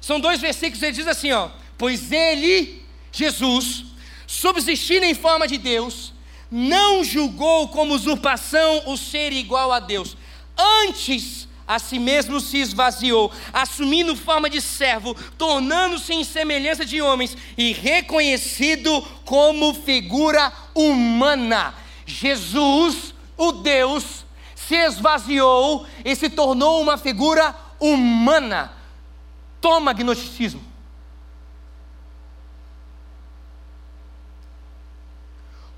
São 0.00 0.20
dois 0.20 0.40
versículos, 0.40 0.82
ele 0.82 0.92
diz 0.92 1.06
assim: 1.06 1.32
ó, 1.32 1.50
pois 1.78 2.12
ele, 2.12 2.84
Jesus, 3.10 3.84
subsistindo 4.26 5.06
em 5.06 5.14
forma 5.14 5.46
de 5.46 5.58
Deus, 5.58 6.12
não 6.50 7.02
julgou 7.02 7.68
como 7.68 7.94
usurpação 7.94 8.82
o 8.86 8.96
ser 8.96 9.32
igual 9.32 9.72
a 9.72 9.80
Deus. 9.80 10.16
Antes, 10.58 11.48
a 11.66 11.78
si 11.78 11.98
mesmo 11.98 12.40
se 12.40 12.58
esvaziou, 12.58 13.32
assumindo 13.52 14.16
forma 14.16 14.50
de 14.50 14.60
servo, 14.60 15.14
tornando-se 15.36 16.12
em 16.12 16.24
semelhança 16.24 16.84
de 16.84 17.00
homens 17.00 17.36
e 17.56 17.72
reconhecido 17.72 19.02
como 19.24 19.74
figura 19.74 20.52
humana. 20.74 21.74
Jesus, 22.04 23.14
o 23.36 23.52
Deus, 23.52 24.24
se 24.54 24.74
esvaziou 24.74 25.86
e 26.04 26.14
se 26.14 26.28
tornou 26.28 26.80
uma 26.80 26.96
figura 26.98 27.54
humana. 27.80 28.72
Toma 29.60 29.92
gnosticismo. 29.92 30.72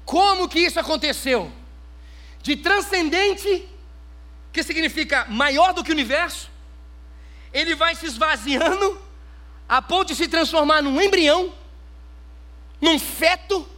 Como 0.04 0.48
que 0.48 0.60
isso 0.60 0.78
aconteceu? 0.78 1.50
De 2.42 2.56
transcendente, 2.56 3.68
que 4.54 4.62
significa 4.62 5.26
maior 5.28 5.74
do 5.74 5.84
que 5.84 5.90
o 5.90 5.94
universo, 5.94 6.48
ele 7.52 7.74
vai 7.74 7.94
se 7.94 8.06
esvaziando 8.06 8.98
a 9.68 9.82
ponto 9.82 10.08
de 10.08 10.14
se 10.14 10.28
transformar 10.28 10.80
num 10.80 10.98
embrião, 10.98 11.52
num 12.80 12.98
feto, 12.98 13.68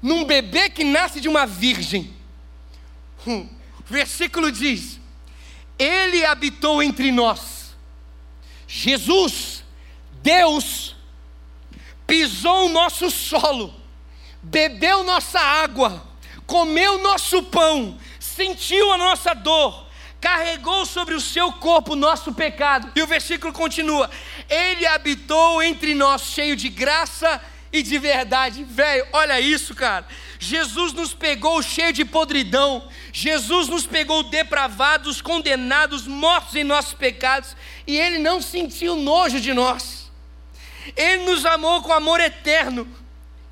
num 0.00 0.24
bebê 0.24 0.70
que 0.70 0.84
nasce 0.84 1.20
de 1.20 1.28
uma 1.28 1.44
virgem. 1.44 2.14
O 3.26 3.48
versículo 3.84 4.50
diz: 4.50 4.98
Ele 5.78 6.24
habitou 6.24 6.82
entre 6.82 7.12
nós. 7.12 7.74
Jesus, 8.66 9.64
Deus, 10.22 10.96
pisou 12.06 12.66
o 12.66 12.68
nosso 12.68 13.10
solo 13.10 13.86
bebeu 14.46 15.02
nossa 15.02 15.40
água, 15.40 16.06
comeu 16.46 17.02
nosso 17.02 17.42
pão, 17.44 17.98
sentiu 18.20 18.92
a 18.92 18.98
nossa 18.98 19.34
dor, 19.34 19.85
carregou 20.26 20.84
sobre 20.84 21.14
o 21.14 21.20
seu 21.20 21.52
corpo 21.52 21.92
o 21.92 21.96
nosso 21.96 22.32
pecado. 22.34 22.90
E 22.96 23.00
o 23.00 23.06
versículo 23.06 23.52
continua: 23.52 24.10
Ele 24.50 24.84
habitou 24.84 25.62
entre 25.62 25.94
nós, 25.94 26.22
cheio 26.22 26.56
de 26.56 26.68
graça 26.68 27.40
e 27.72 27.80
de 27.80 27.96
verdade. 27.96 28.64
Velho, 28.64 29.06
olha 29.12 29.40
isso, 29.40 29.72
cara. 29.72 30.04
Jesus 30.40 30.92
nos 30.92 31.14
pegou 31.14 31.62
cheio 31.62 31.92
de 31.92 32.04
podridão, 32.04 32.88
Jesus 33.12 33.68
nos 33.68 33.86
pegou 33.86 34.24
depravados, 34.24 35.22
condenados, 35.22 36.08
mortos 36.08 36.56
em 36.56 36.64
nossos 36.64 36.92
pecados, 36.92 37.56
e 37.86 37.96
Ele 37.96 38.18
não 38.18 38.42
sentiu 38.42 38.96
nojo 38.96 39.40
de 39.40 39.54
nós. 39.54 40.10
Ele 40.96 41.24
nos 41.24 41.46
amou 41.46 41.82
com 41.82 41.92
amor 41.92 42.20
eterno, 42.20 42.86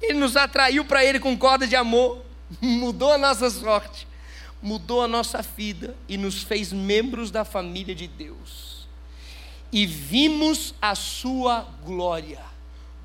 ele 0.03 0.19
nos 0.19 0.37
atraiu 0.37 0.85
para 0.85 1.05
Ele 1.05 1.21
com 1.21 1.39
corda 1.39 1.69
de 1.69 1.77
amor, 1.77 2.21
mudou 2.61 3.13
a 3.13 3.19
nossa 3.19 3.49
sorte, 3.49 4.09
mudou 4.65 5.03
a 5.03 5.07
nossa 5.07 5.43
vida 5.43 5.95
e 6.09 6.17
nos 6.17 6.43
fez 6.43 6.73
membros 6.73 7.31
da 7.31 7.45
família 7.45 7.95
de 7.95 8.09
Deus. 8.09 8.89
E 9.71 9.85
vimos 9.85 10.75
a 10.81 10.95
Sua 10.95 11.61
glória, 11.85 12.43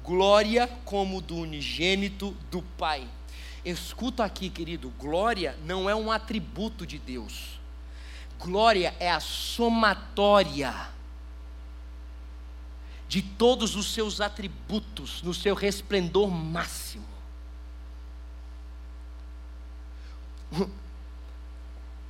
glória 0.01 0.69
como 0.85 1.19
do 1.21 1.35
unigênito 1.35 2.31
do 2.49 2.61
Pai. 2.61 3.05
Escuta 3.65 4.23
aqui, 4.23 4.49
querido: 4.49 4.89
glória 4.97 5.59
não 5.65 5.89
é 5.89 5.93
um 5.93 6.09
atributo 6.09 6.87
de 6.87 6.97
Deus, 6.97 7.59
glória 8.39 8.95
é 8.97 9.11
a 9.11 9.19
somatória 9.19 10.73
de 13.09 13.21
todos 13.21 13.75
os 13.75 13.93
seus 13.93 14.21
atributos 14.21 15.21
no 15.23 15.33
seu 15.33 15.53
resplendor 15.53 16.31
máximo. 16.31 17.03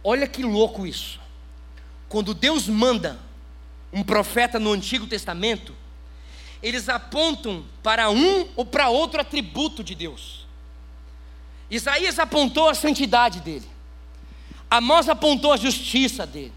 Olha 0.09 0.25
que 0.25 0.41
louco 0.41 0.87
isso. 0.87 1.19
Quando 2.07 2.33
Deus 2.33 2.67
manda 2.67 3.19
um 3.93 4.01
profeta 4.01 4.57
no 4.57 4.71
Antigo 4.71 5.05
Testamento, 5.05 5.75
eles 6.63 6.89
apontam 6.89 7.63
para 7.83 8.09
um 8.09 8.47
ou 8.55 8.65
para 8.65 8.89
outro 8.89 9.21
atributo 9.21 9.83
de 9.83 9.93
Deus. 9.93 10.47
Isaías 11.69 12.17
apontou 12.17 12.67
a 12.67 12.73
santidade 12.73 13.39
dele. 13.41 13.69
Amós 14.67 15.07
apontou 15.07 15.53
a 15.53 15.57
justiça 15.57 16.25
dele. 16.25 16.53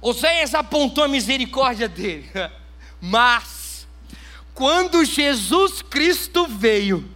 Oséias 0.00 0.54
apontou 0.54 1.02
a 1.02 1.08
misericórdia 1.08 1.88
dele. 1.88 2.30
Mas 3.02 3.88
quando 4.54 5.04
Jesus 5.04 5.82
Cristo 5.82 6.46
veio, 6.46 7.10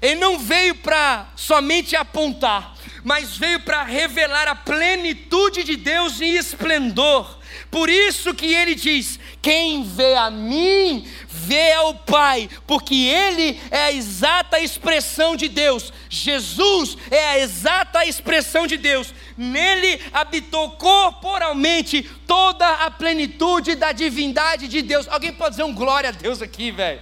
Ele 0.00 0.20
não 0.20 0.38
veio 0.38 0.76
para 0.76 1.26
somente 1.34 1.96
apontar, 1.96 2.77
mas 3.08 3.38
veio 3.38 3.60
para 3.60 3.84
revelar 3.84 4.46
a 4.48 4.54
plenitude 4.54 5.64
de 5.64 5.76
Deus 5.76 6.20
em 6.20 6.36
esplendor. 6.36 7.38
Por 7.70 7.88
isso 7.88 8.34
que 8.34 8.52
ele 8.54 8.74
diz: 8.74 9.18
quem 9.40 9.82
vê 9.82 10.14
a 10.14 10.30
mim, 10.30 11.08
vê 11.26 11.72
ao 11.72 11.94
Pai, 11.94 12.50
porque 12.66 12.94
Ele 12.94 13.58
é 13.70 13.84
a 13.84 13.92
exata 13.92 14.60
expressão 14.60 15.34
de 15.36 15.48
Deus. 15.48 15.90
Jesus 16.10 16.98
é 17.10 17.28
a 17.28 17.38
exata 17.38 18.04
expressão 18.04 18.66
de 18.66 18.76
Deus. 18.76 19.14
Nele 19.38 20.02
habitou 20.12 20.72
corporalmente 20.72 22.02
toda 22.26 22.68
a 22.68 22.90
plenitude 22.90 23.74
da 23.74 23.90
divindade 23.90 24.68
de 24.68 24.82
Deus. 24.82 25.08
Alguém 25.08 25.32
pode 25.32 25.52
dizer 25.52 25.64
um 25.64 25.74
glória 25.74 26.10
a 26.10 26.12
Deus 26.12 26.42
aqui, 26.42 26.70
velho? 26.70 27.00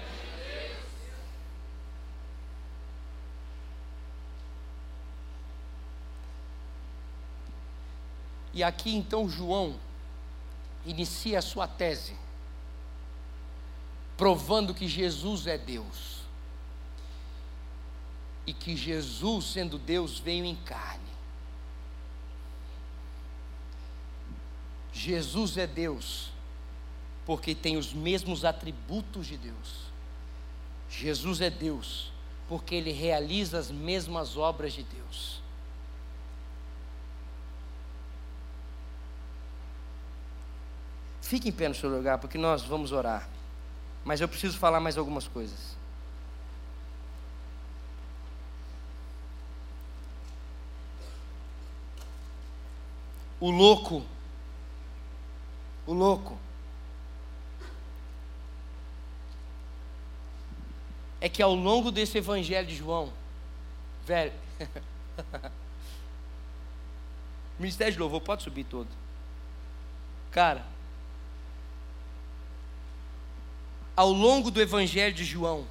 E 8.56 8.64
aqui 8.64 8.96
então 8.96 9.28
João 9.28 9.78
inicia 10.86 11.40
a 11.40 11.42
sua 11.42 11.68
tese, 11.68 12.16
provando 14.16 14.72
que 14.72 14.88
Jesus 14.88 15.46
é 15.46 15.58
Deus. 15.58 16.22
E 18.46 18.54
que 18.54 18.74
Jesus, 18.74 19.44
sendo 19.44 19.76
Deus, 19.76 20.18
veio 20.18 20.42
em 20.46 20.56
carne. 20.56 21.04
Jesus 24.90 25.58
é 25.58 25.66
Deus, 25.66 26.30
porque 27.26 27.54
tem 27.54 27.76
os 27.76 27.92
mesmos 27.92 28.42
atributos 28.42 29.26
de 29.26 29.36
Deus. 29.36 29.92
Jesus 30.88 31.42
é 31.42 31.50
Deus, 31.50 32.10
porque 32.48 32.74
ele 32.74 32.92
realiza 32.92 33.58
as 33.58 33.70
mesmas 33.70 34.38
obras 34.38 34.72
de 34.72 34.82
Deus. 34.82 35.35
Fique 41.26 41.48
em 41.48 41.52
pé 41.52 41.66
no 41.68 41.74
seu 41.74 41.90
lugar, 41.90 42.18
porque 42.18 42.38
nós 42.38 42.62
vamos 42.62 42.92
orar. 42.92 43.28
Mas 44.04 44.20
eu 44.20 44.28
preciso 44.28 44.56
falar 44.56 44.78
mais 44.78 44.96
algumas 44.96 45.26
coisas. 45.26 45.76
O 53.40 53.50
louco, 53.50 54.06
o 55.84 55.92
louco, 55.92 56.38
é 61.20 61.28
que 61.28 61.42
ao 61.42 61.56
longo 61.56 61.90
desse 61.90 62.18
evangelho 62.18 62.68
de 62.68 62.76
João, 62.76 63.12
velho, 64.06 64.32
Ministério 67.58 67.94
de 67.94 67.98
Louvor, 67.98 68.20
pode 68.20 68.44
subir 68.44 68.62
todo. 68.62 68.88
Cara, 70.30 70.75
ao 73.96 74.12
longo 74.12 74.50
do 74.50 74.60
Evangelho 74.60 75.14
de 75.14 75.24
João, 75.24 75.66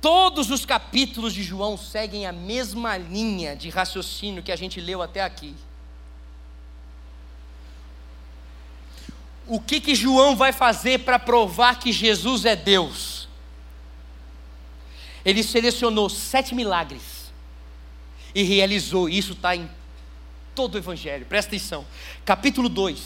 Todos 0.00 0.50
os 0.50 0.64
capítulos 0.64 1.34
de 1.34 1.42
João 1.42 1.76
seguem 1.76 2.26
a 2.26 2.32
mesma 2.32 2.96
linha 2.96 3.54
de 3.54 3.68
raciocínio 3.68 4.42
que 4.42 4.50
a 4.50 4.56
gente 4.56 4.80
leu 4.80 5.02
até 5.02 5.22
aqui. 5.22 5.54
O 9.46 9.60
que 9.60 9.80
que 9.80 9.94
João 9.94 10.34
vai 10.34 10.52
fazer 10.52 11.00
para 11.00 11.18
provar 11.18 11.78
que 11.78 11.92
Jesus 11.92 12.46
é 12.46 12.56
Deus? 12.56 13.28
Ele 15.22 15.42
selecionou 15.42 16.08
sete 16.08 16.54
milagres 16.54 17.30
e 18.34 18.42
realizou. 18.42 19.06
Isso 19.06 19.32
está 19.32 19.54
em 19.54 19.68
todo 20.54 20.76
o 20.76 20.78
Evangelho. 20.78 21.26
Presta 21.26 21.50
atenção. 21.50 21.84
Capítulo 22.24 22.70
2, 22.70 22.98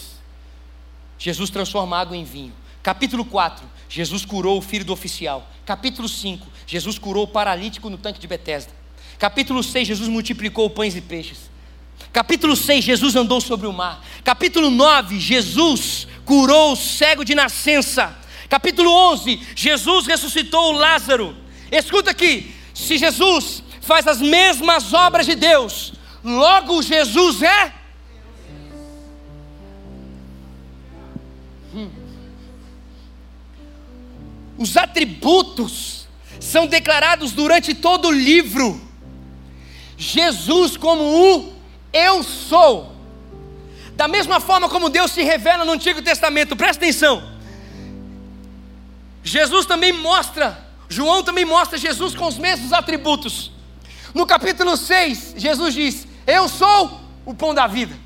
Jesus 1.19 1.51
transforma 1.51 1.99
água 1.99 2.17
em 2.17 2.25
vinho. 2.25 2.55
Capítulo 2.85 3.25
4, 3.25 3.69
Jesus 3.89 4.25
curou 4.25 4.59
o 4.59 4.63
filho 4.63 4.85
do 4.85 4.93
oficial. 4.93 5.49
Capítulo 5.65 6.09
5, 6.09 6.47
Jesus 6.67 6.99
curou 6.99 7.25
o 7.25 7.29
paralítico 7.29 7.89
no 7.89 7.99
tanque 7.99 8.19
de 8.19 8.27
Betesda. 8.27 8.73
Capítulo 9.19 9.63
6, 9.63 9.89
Jesus 9.89 10.09
multiplicou 10.09 10.69
pães 10.69 10.97
e 10.97 11.01
peixes. 11.01 11.51
Capítulo 12.13 12.55
6, 12.55 12.85
Jesus 12.85 13.17
andou 13.17 13.41
sobre 13.41 13.67
o 13.67 13.73
mar. 13.73 14.05
Capítulo 14.23 14.71
9, 14.71 15.19
Jesus 15.19 16.07
curou 16.25 16.73
o 16.73 16.77
cego 16.77 17.25
de 17.25 17.35
nascença. 17.35 18.17
Capítulo 18.49 18.91
11, 19.13 19.41
Jesus 19.55 20.07
ressuscitou 20.07 20.73
Lázaro. 20.73 21.37
Escuta 21.71 22.11
aqui: 22.11 22.55
se 22.73 22.99
Jesus 22.99 23.63
faz 23.81 24.07
as 24.07 24.21
mesmas 24.21 24.93
obras 24.93 25.27
de 25.27 25.35
Deus, 25.35 25.93
logo 26.23 26.83
Jesus 26.83 27.43
é. 27.43 27.84
Os 34.57 34.77
atributos 34.77 36.07
são 36.41 36.67
declarados 36.67 37.33
durante 37.33 37.75
todo 37.75 38.09
o 38.09 38.13
livro. 38.13 38.81
Jesus, 39.97 40.77
como 40.77 41.03
o 41.03 41.53
eu 41.93 42.23
sou. 42.23 42.95
Da 43.97 44.09
mesma 44.09 44.41
forma 44.41 44.69
como 44.69 44.91
Deus 44.91 45.13
se 45.13 45.23
revela 45.23 45.65
no 45.65 45.73
Antigo 45.73 46.03
Testamento, 46.03 46.57
presta 46.57 46.85
atenção. 46.85 47.33
Jesus 49.23 49.65
também 49.65 49.93
mostra, 49.93 50.67
João 50.89 51.23
também 51.23 51.45
mostra 51.45 51.79
Jesus 51.79 52.15
com 52.15 52.27
os 52.27 52.37
mesmos 52.37 52.73
atributos. 52.73 53.53
No 54.13 54.27
capítulo 54.27 54.77
6, 54.77 55.35
Jesus 55.37 55.75
diz: 55.75 56.07
Eu 56.27 56.49
sou 56.49 57.01
o 57.25 57.33
pão 57.33 57.55
da 57.55 57.67
vida. 57.67 57.97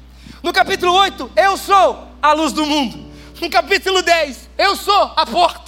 No 0.42 0.52
capítulo 0.52 0.92
8, 0.92 1.32
eu 1.37 1.56
sou 1.56 2.06
a 2.22 2.32
luz 2.32 2.52
do 2.52 2.64
mundo. 2.64 3.08
No 3.40 3.50
capítulo 3.50 4.02
10, 4.02 4.50
eu 4.58 4.76
sou 4.76 5.12
a 5.16 5.26
porta. 5.26 5.67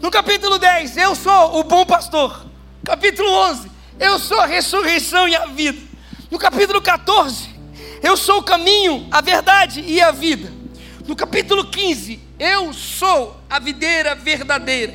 No 0.00 0.12
capítulo 0.12 0.58
10, 0.58 0.96
eu 0.96 1.14
sou 1.16 1.58
o 1.58 1.64
bom 1.64 1.84
pastor. 1.84 2.46
Capítulo 2.84 3.28
11, 3.50 3.68
eu 3.98 4.18
sou 4.20 4.38
a 4.38 4.46
ressurreição 4.46 5.26
e 5.26 5.34
a 5.34 5.46
vida. 5.46 5.78
No 6.30 6.38
capítulo 6.38 6.80
14, 6.80 7.48
eu 8.00 8.16
sou 8.16 8.38
o 8.38 8.42
caminho, 8.42 9.08
a 9.10 9.20
verdade 9.20 9.80
e 9.80 10.00
a 10.00 10.12
vida. 10.12 10.52
No 11.04 11.16
capítulo 11.16 11.64
15, 11.64 12.20
eu 12.38 12.72
sou 12.72 13.40
a 13.50 13.58
videira 13.58 14.14
verdadeira. 14.14 14.94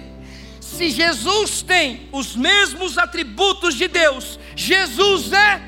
Se 0.61 0.89
Jesus 0.89 1.61
tem 1.61 2.07
os 2.13 2.33
mesmos 2.33 2.97
atributos 2.97 3.75
de 3.75 3.89
Deus, 3.89 4.39
Jesus 4.55 5.33
é 5.33 5.61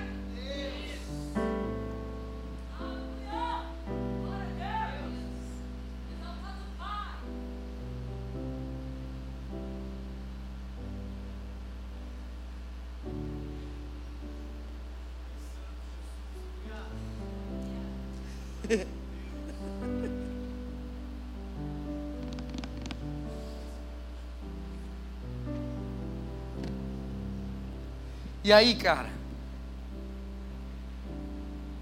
E 28.46 28.54
aí, 28.54 28.76
cara? 28.76 29.10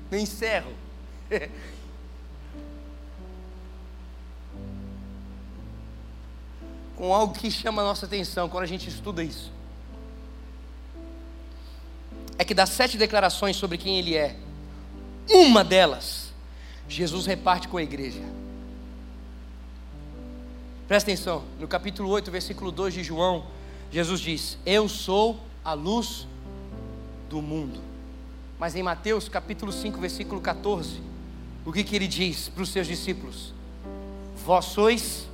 Eu 0.10 0.18
encerro. 0.18 0.72
Com 6.96 7.14
algo 7.14 7.38
que 7.38 7.52
chama 7.52 7.82
a 7.82 7.86
nossa 7.86 8.06
atenção 8.06 8.48
quando 8.48 8.64
a 8.64 8.68
gente 8.68 8.88
estuda 8.88 9.22
isso. 9.22 9.52
É 12.38 12.46
que 12.46 12.54
das 12.54 12.70
sete 12.70 12.98
declarações 12.98 13.58
sobre 13.58 13.78
quem 13.78 14.00
Ele 14.00 14.16
é, 14.16 14.38
uma 15.30 15.66
delas, 15.66 16.32
Jesus 16.88 17.26
reparte 17.26 17.68
com 17.68 17.76
a 17.76 17.84
igreja. 17.84 18.24
Presta 20.88 21.12
atenção, 21.12 21.44
no 21.60 21.68
capítulo 21.68 22.08
8, 22.08 22.32
versículo 22.32 22.72
2 22.72 22.94
de 22.94 23.04
João, 23.04 23.48
Jesus 23.92 24.22
diz: 24.22 24.58
Eu 24.66 24.88
sou 24.88 25.42
a 25.62 25.74
luz 25.74 26.26
do 27.34 27.42
mundo. 27.42 27.82
Mas 28.60 28.76
em 28.76 28.84
Mateus 28.84 29.28
capítulo 29.28 29.72
5, 29.72 30.00
versículo 30.00 30.40
14, 30.40 31.02
o 31.66 31.74
que, 31.74 31.84
que 31.84 31.96
ele 31.96 32.08
diz 32.08 32.48
para 32.48 32.62
os 32.62 32.70
seus 32.70 32.86
discípulos? 32.86 33.52
Vós 34.46 34.66
sois 34.66 35.28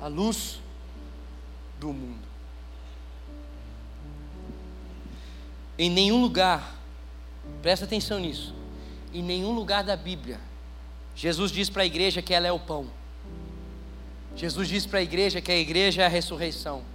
a 0.00 0.06
luz 0.06 0.60
do 1.80 1.88
mundo. 1.92 2.22
Em 5.76 5.90
nenhum 5.90 6.22
lugar, 6.22 6.78
presta 7.60 7.84
atenção 7.84 8.20
nisso, 8.20 8.54
em 9.12 9.24
nenhum 9.24 9.52
lugar 9.52 9.82
da 9.82 9.96
Bíblia, 9.96 10.38
Jesus 11.16 11.50
diz 11.50 11.68
para 11.68 11.82
a 11.82 11.86
igreja 11.86 12.22
que 12.22 12.32
ela 12.32 12.46
é 12.46 12.52
o 12.52 12.60
pão. 12.60 12.86
Jesus 14.36 14.68
diz 14.68 14.86
para 14.86 15.00
a 15.00 15.02
igreja 15.02 15.40
que 15.40 15.50
a 15.50 15.58
igreja 15.58 16.02
é 16.02 16.06
a 16.06 16.08
ressurreição. 16.08 16.91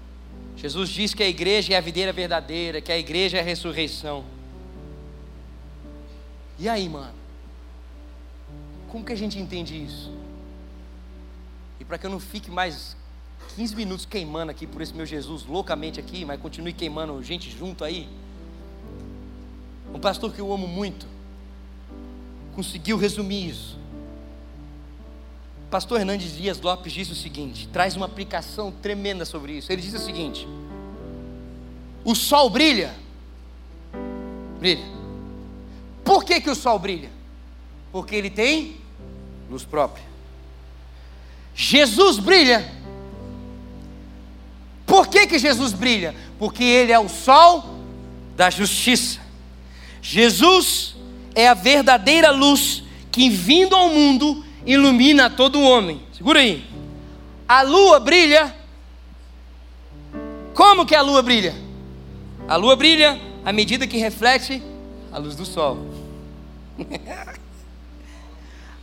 Jesus 0.57 0.89
diz 0.89 1.13
que 1.13 1.21
a 1.21 1.29
igreja 1.29 1.73
é 1.73 1.77
a 1.77 1.81
videira 1.81 2.11
verdadeira, 2.11 2.81
que 2.81 2.91
a 2.91 2.97
igreja 2.97 3.37
é 3.37 3.39
a 3.39 3.43
ressurreição. 3.43 4.25
E 6.57 6.67
aí, 6.67 6.89
mano? 6.89 7.13
Como 8.89 9.05
que 9.05 9.13
a 9.13 9.15
gente 9.15 9.37
entende 9.37 9.81
isso? 9.81 10.11
E 11.79 11.85
para 11.85 11.99
que 11.99 12.07
eu 12.07 12.09
não 12.09 12.19
fique 12.19 12.49
mais 12.49 12.97
15 13.55 13.75
minutos 13.75 14.05
queimando 14.05 14.51
aqui 14.51 14.65
por 14.65 14.81
esse 14.81 14.93
meu 14.93 15.05
Jesus 15.05 15.45
loucamente 15.45 15.99
aqui, 15.99 16.25
mas 16.25 16.41
continue 16.41 16.73
queimando 16.73 17.21
gente 17.23 17.51
junto 17.51 17.83
aí. 17.83 18.09
Um 19.93 19.99
pastor 19.99 20.33
que 20.33 20.41
eu 20.41 20.51
amo 20.51 20.67
muito 20.67 21.05
conseguiu 22.55 22.97
resumir 22.97 23.49
isso. 23.49 23.77
Pastor 25.69 25.99
Hernandes 25.99 26.35
Dias 26.35 26.61
Lopes 26.61 26.93
disse 26.93 27.11
o 27.11 27.15
seguinte: 27.15 27.67
traz 27.67 27.95
uma 27.95 28.05
aplicação 28.05 28.71
tremenda 28.71 29.25
sobre 29.25 29.53
isso. 29.53 29.71
Ele 29.71 29.81
diz 29.81 29.93
o 29.93 29.99
seguinte: 29.99 30.47
o 32.05 32.15
sol 32.15 32.49
brilha, 32.49 32.95
brilha. 34.59 34.85
Por 36.05 36.23
que, 36.23 36.39
que 36.39 36.49
o 36.49 36.55
sol 36.55 36.79
brilha? 36.79 37.09
Porque 37.91 38.15
ele 38.15 38.29
tem 38.29 38.77
luz 39.49 39.65
própria. 39.65 40.05
Jesus 41.53 42.17
brilha. 42.19 42.71
Por 44.85 45.07
que, 45.07 45.27
que 45.27 45.37
Jesus 45.37 45.73
brilha? 45.73 46.15
Porque 46.39 46.63
ele 46.63 46.93
é 46.93 46.99
o 46.99 47.09
sol 47.09 47.77
da 48.37 48.49
justiça. 48.49 49.19
Jesus 50.01 50.95
é 51.35 51.49
a 51.49 51.53
verdadeira 51.53 52.31
luz 52.31 52.83
que, 53.11 53.29
vindo 53.29 53.75
ao 53.75 53.89
mundo, 53.89 54.45
ilumina 54.67 55.29
todo 55.29 55.61
homem. 55.61 56.01
Segura 56.11 56.41
aí. 56.41 56.63
A 57.47 57.61
lua 57.61 57.99
brilha. 57.99 58.53
Como 60.53 60.85
que 60.85 60.93
a 60.93 61.01
lua 61.01 61.21
brilha? 61.21 61.55
A 62.47 62.57
lua 62.57 62.75
brilha 62.75 63.19
à 63.45 63.53
medida 63.53 63.87
que 63.87 63.97
reflete 63.97 64.61
a 65.11 65.17
luz 65.17 65.35
do 65.35 65.45
sol. 65.45 65.79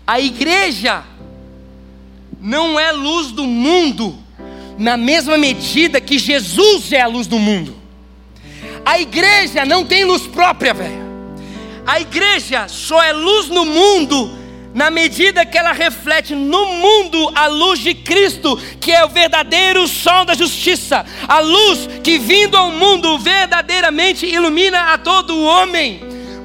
a 0.07 0.19
igreja 0.19 1.05
não 2.41 2.81
é 2.81 2.91
luz 2.91 3.31
do 3.31 3.45
mundo 3.45 4.19
na 4.79 4.97
mesma 4.97 5.37
medida 5.37 6.01
que 6.01 6.19
Jesus 6.19 6.93
é 6.93 7.01
a 7.01 7.07
luz 7.07 7.27
do 7.27 7.39
mundo. 7.39 7.77
A 8.85 8.99
igreja 8.99 9.65
não 9.65 9.85
tem 9.85 10.05
luz 10.05 10.27
própria, 10.27 10.75
velho. 10.75 11.05
A 11.87 12.01
igreja 12.01 12.69
só 12.69 13.03
é 13.03 13.13
luz 13.13 13.49
no 13.49 13.65
mundo 13.65 14.44
na 14.75 14.91
medida 14.91 15.47
que 15.47 15.57
ela 15.57 15.73
reflete 15.73 16.35
no 16.35 16.67
mundo 16.67 17.33
a 17.35 17.47
luz 17.47 17.79
de 17.79 17.95
Cristo, 17.95 18.61
que 18.81 18.91
é 18.91 19.05
o 19.05 19.09
verdadeiro 19.09 19.87
sol 19.87 20.25
da 20.25 20.35
justiça, 20.35 21.07
a 21.29 21.39
luz 21.39 21.89
que 22.03 22.19
vindo 22.19 22.57
ao 22.57 22.73
mundo 22.73 23.17
verdadeiramente 23.19 24.27
ilumina 24.27 24.93
a 24.93 24.99
todo 24.99 25.41
homem. 25.41 26.01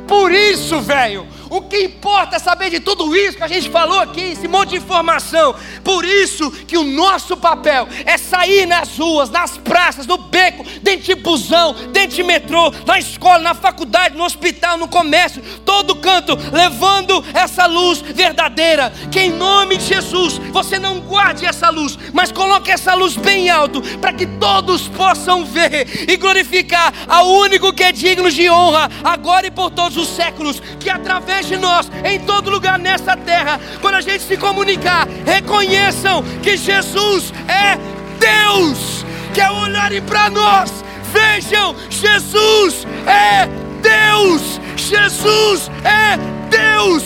Por 0.07 0.31
isso, 0.31 0.79
velho, 0.79 1.27
O 1.49 1.61
que 1.61 1.83
importa 1.83 2.35
é 2.35 2.39
saber 2.39 2.69
de 2.69 2.79
tudo 2.79 3.15
isso 3.15 3.37
que 3.37 3.43
a 3.43 3.47
gente 3.47 3.69
falou 3.69 3.99
aqui, 3.99 4.21
esse 4.21 4.47
monte 4.47 4.69
de 4.69 4.77
informação. 4.77 5.55
Por 5.83 6.05
isso 6.05 6.51
que 6.51 6.77
o 6.77 6.83
nosso 6.83 7.35
papel 7.35 7.87
é 8.05 8.17
sair 8.17 8.65
nas 8.65 8.97
ruas, 8.97 9.29
nas 9.29 9.57
praças, 9.57 10.05
no 10.05 10.17
beco, 10.17 10.63
dentro 10.81 11.05
de 11.05 11.15
busão, 11.15 11.73
dentro 11.91 12.15
de 12.15 12.23
metrô, 12.23 12.71
na 12.85 12.99
escola, 12.99 13.39
na 13.39 13.53
faculdade, 13.53 14.15
no 14.15 14.23
hospital, 14.23 14.77
no 14.77 14.87
comércio, 14.87 15.41
todo 15.65 15.95
canto, 15.95 16.37
levando 16.51 17.23
essa 17.33 17.65
luz 17.65 17.99
verdadeira. 17.99 18.93
Que 19.11 19.21
em 19.21 19.31
nome 19.31 19.77
de 19.77 19.85
Jesus 19.85 20.37
você 20.51 20.77
não 20.77 20.99
guarde 20.99 21.45
essa 21.45 21.69
luz, 21.69 21.97
mas 22.13 22.31
coloque 22.31 22.71
essa 22.71 22.93
luz 22.93 23.15
bem 23.15 23.49
alto, 23.49 23.81
para 23.99 24.13
que 24.13 24.25
todos 24.25 24.87
possam 24.89 25.45
ver 25.45 26.09
e 26.09 26.15
glorificar 26.17 26.93
ao 27.07 27.27
único 27.27 27.73
que 27.73 27.83
é 27.83 27.91
digno 27.91 28.29
de 28.29 28.49
honra, 28.49 28.89
agora 29.03 29.47
e 29.47 29.51
por 29.51 29.71
todos 29.71 29.97
os 29.97 30.07
séculos, 30.09 30.61
que 30.79 30.89
através 30.89 31.38
de 31.45 31.57
nós, 31.57 31.89
em 32.03 32.19
todo 32.19 32.49
lugar 32.49 32.77
nessa 32.79 33.15
terra, 33.15 33.59
quando 33.81 33.95
a 33.95 34.01
gente 34.01 34.23
se 34.23 34.37
comunicar, 34.37 35.07
reconheçam 35.25 36.23
que 36.41 36.57
Jesus 36.57 37.33
é 37.47 37.77
Deus, 38.19 39.05
que 39.33 39.41
é 39.41 39.51
olharem 39.51 40.01
para 40.01 40.29
nós, 40.29 40.83
vejam, 41.11 41.75
Jesus 41.89 42.85
é 43.05 43.47
Deus, 43.81 44.59
Jesus 44.75 45.69
é 45.83 46.17
Deus, 46.49 47.03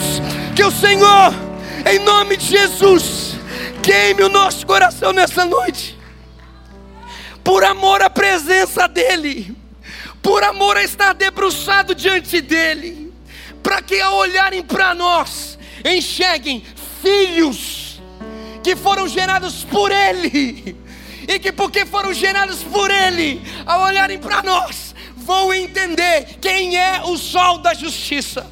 que 0.56 0.64
o 0.64 0.72
Senhor, 0.72 1.34
em 1.90 2.00
nome 2.00 2.38
de 2.38 2.46
Jesus, 2.46 3.36
queime 3.82 4.24
o 4.24 4.30
nosso 4.30 4.66
coração 4.66 5.12
nessa 5.12 5.46
noite, 5.46 5.98
por 7.44 7.64
amor 7.64 8.02
à 8.02 8.10
presença 8.10 8.88
dEle, 8.88 9.56
por 10.22 10.44
amor 10.44 10.78
a 10.78 10.84
estar 10.84 11.14
debruçado 11.14 11.94
diante 11.94 12.40
dEle, 12.40 13.03
para 13.64 13.82
que 13.82 14.00
ao 14.02 14.16
olharem 14.18 14.62
para 14.62 14.94
nós, 14.94 15.58
enxerguem 15.84 16.64
filhos 17.02 18.02
que 18.62 18.76
foram 18.76 19.08
gerados 19.08 19.64
por 19.64 19.92
Ele, 19.92 20.78
e 21.28 21.40
que 21.40 21.52
porque 21.52 21.86
foram 21.86 22.14
gerados 22.14 22.62
por 22.64 22.92
Ele, 22.92 23.42
ao 23.66 23.82
olharem 23.82 24.20
para 24.20 24.44
nós, 24.44 24.94
vão 25.16 25.54
entender 25.54 26.38
quem 26.42 26.78
é 26.78 27.02
o 27.04 27.18
sol 27.18 27.58
da 27.58 27.74
justiça. 27.74 28.46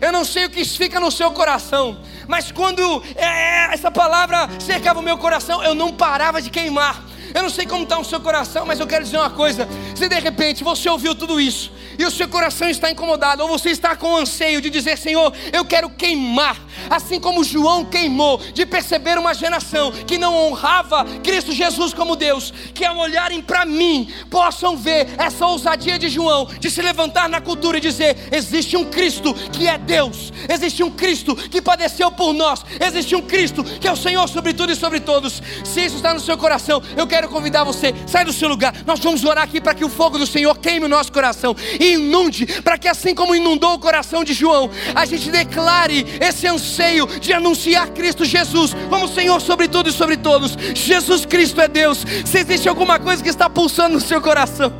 Eu 0.00 0.12
não 0.12 0.24
sei 0.24 0.44
o 0.44 0.50
que 0.50 0.64
fica 0.64 1.00
no 1.00 1.10
seu 1.10 1.30
coração, 1.32 2.00
mas 2.28 2.52
quando 2.52 3.02
é, 3.16 3.24
é, 3.24 3.74
essa 3.74 3.90
palavra 3.90 4.48
cercava 4.60 5.00
o 5.00 5.02
meu 5.02 5.18
coração, 5.18 5.62
eu 5.62 5.74
não 5.74 5.92
parava 5.92 6.40
de 6.40 6.50
queimar. 6.50 7.04
Eu 7.34 7.42
não 7.42 7.50
sei 7.50 7.66
como 7.66 7.82
está 7.82 7.98
o 7.98 8.04
seu 8.04 8.20
coração, 8.20 8.64
mas 8.64 8.80
eu 8.80 8.86
quero 8.86 9.04
dizer 9.04 9.18
uma 9.18 9.28
coisa: 9.28 9.68
se 9.94 10.08
de 10.08 10.18
repente 10.18 10.64
você 10.64 10.88
ouviu 10.88 11.14
tudo 11.14 11.40
isso 11.40 11.70
e 11.98 12.04
o 12.04 12.10
seu 12.10 12.28
coração 12.28 12.68
está 12.68 12.90
incomodado, 12.90 13.42
ou 13.42 13.48
você 13.48 13.70
está 13.70 13.96
com 13.96 14.16
anseio 14.16 14.60
de 14.60 14.70
dizer, 14.70 14.96
Senhor, 14.96 15.32
eu 15.52 15.64
quero 15.64 15.90
queimar, 15.90 16.56
assim 16.88 17.18
como 17.18 17.42
João 17.42 17.84
queimou, 17.84 18.38
de 18.38 18.64
perceber 18.64 19.18
uma 19.18 19.34
geração 19.34 19.90
que 19.90 20.16
não 20.16 20.34
honrava 20.34 21.04
Cristo 21.24 21.52
Jesus 21.52 21.92
como 21.92 22.14
Deus, 22.14 22.52
que 22.72 22.84
ao 22.84 22.96
olharem 22.96 23.42
para 23.42 23.64
mim 23.64 24.08
possam 24.30 24.76
ver 24.76 25.08
essa 25.18 25.44
ousadia 25.46 25.98
de 25.98 26.08
João, 26.08 26.46
de 26.60 26.70
se 26.70 26.80
levantar 26.80 27.28
na 27.28 27.40
cultura 27.40 27.78
e 27.78 27.80
dizer: 27.80 28.28
existe 28.30 28.76
um 28.76 28.84
Cristo 28.84 29.34
que 29.52 29.66
é 29.66 29.76
Deus, 29.76 30.32
existe 30.48 30.84
um 30.84 30.90
Cristo 30.90 31.34
que 31.34 31.60
padeceu 31.60 32.12
por 32.12 32.32
nós, 32.32 32.64
existe 32.80 33.16
um 33.16 33.22
Cristo 33.22 33.64
que 33.64 33.88
é 33.88 33.92
o 33.92 33.96
Senhor 33.96 34.28
sobre 34.28 34.54
tudo 34.54 34.72
e 34.72 34.76
sobre 34.76 35.00
todos. 35.00 35.42
Se 35.64 35.84
isso 35.84 35.96
está 35.96 36.14
no 36.14 36.20
seu 36.20 36.38
coração, 36.38 36.80
eu 36.96 37.06
quero 37.06 37.28
convidar 37.28 37.64
você, 37.64 37.92
sai 38.06 38.24
do 38.24 38.32
seu 38.32 38.48
lugar, 38.48 38.72
nós 38.86 39.00
vamos 39.00 39.24
orar 39.24 39.44
aqui 39.44 39.60
para 39.60 39.74
que 39.74 39.84
o 39.84 39.88
fogo 39.88 40.16
do 40.16 40.26
Senhor 40.26 40.56
queime 40.58 40.86
o 40.86 40.88
nosso 40.88 41.10
coração 41.12 41.56
e 41.80 41.87
inunde, 41.94 42.46
para 42.62 42.78
que 42.78 42.88
assim 42.88 43.14
como 43.14 43.34
inundou 43.34 43.74
o 43.74 43.78
coração 43.78 44.24
de 44.24 44.32
João, 44.32 44.70
a 44.94 45.04
gente 45.04 45.30
declare 45.30 46.06
esse 46.20 46.46
anseio 46.46 47.06
de 47.06 47.32
anunciar 47.32 47.88
Cristo 47.90 48.24
Jesus 48.24 48.74
como 48.88 49.08
Senhor 49.08 49.40
sobre 49.40 49.68
tudo 49.68 49.88
e 49.88 49.92
sobre 49.92 50.16
todos. 50.16 50.56
Jesus 50.74 51.24
Cristo 51.24 51.60
é 51.60 51.68
Deus. 51.68 52.04
Se 52.24 52.38
existe 52.38 52.68
alguma 52.68 52.98
coisa 52.98 53.22
que 53.22 53.28
está 53.28 53.48
pulsando 53.48 53.94
no 53.94 54.00
seu 54.00 54.20
coração, 54.20 54.72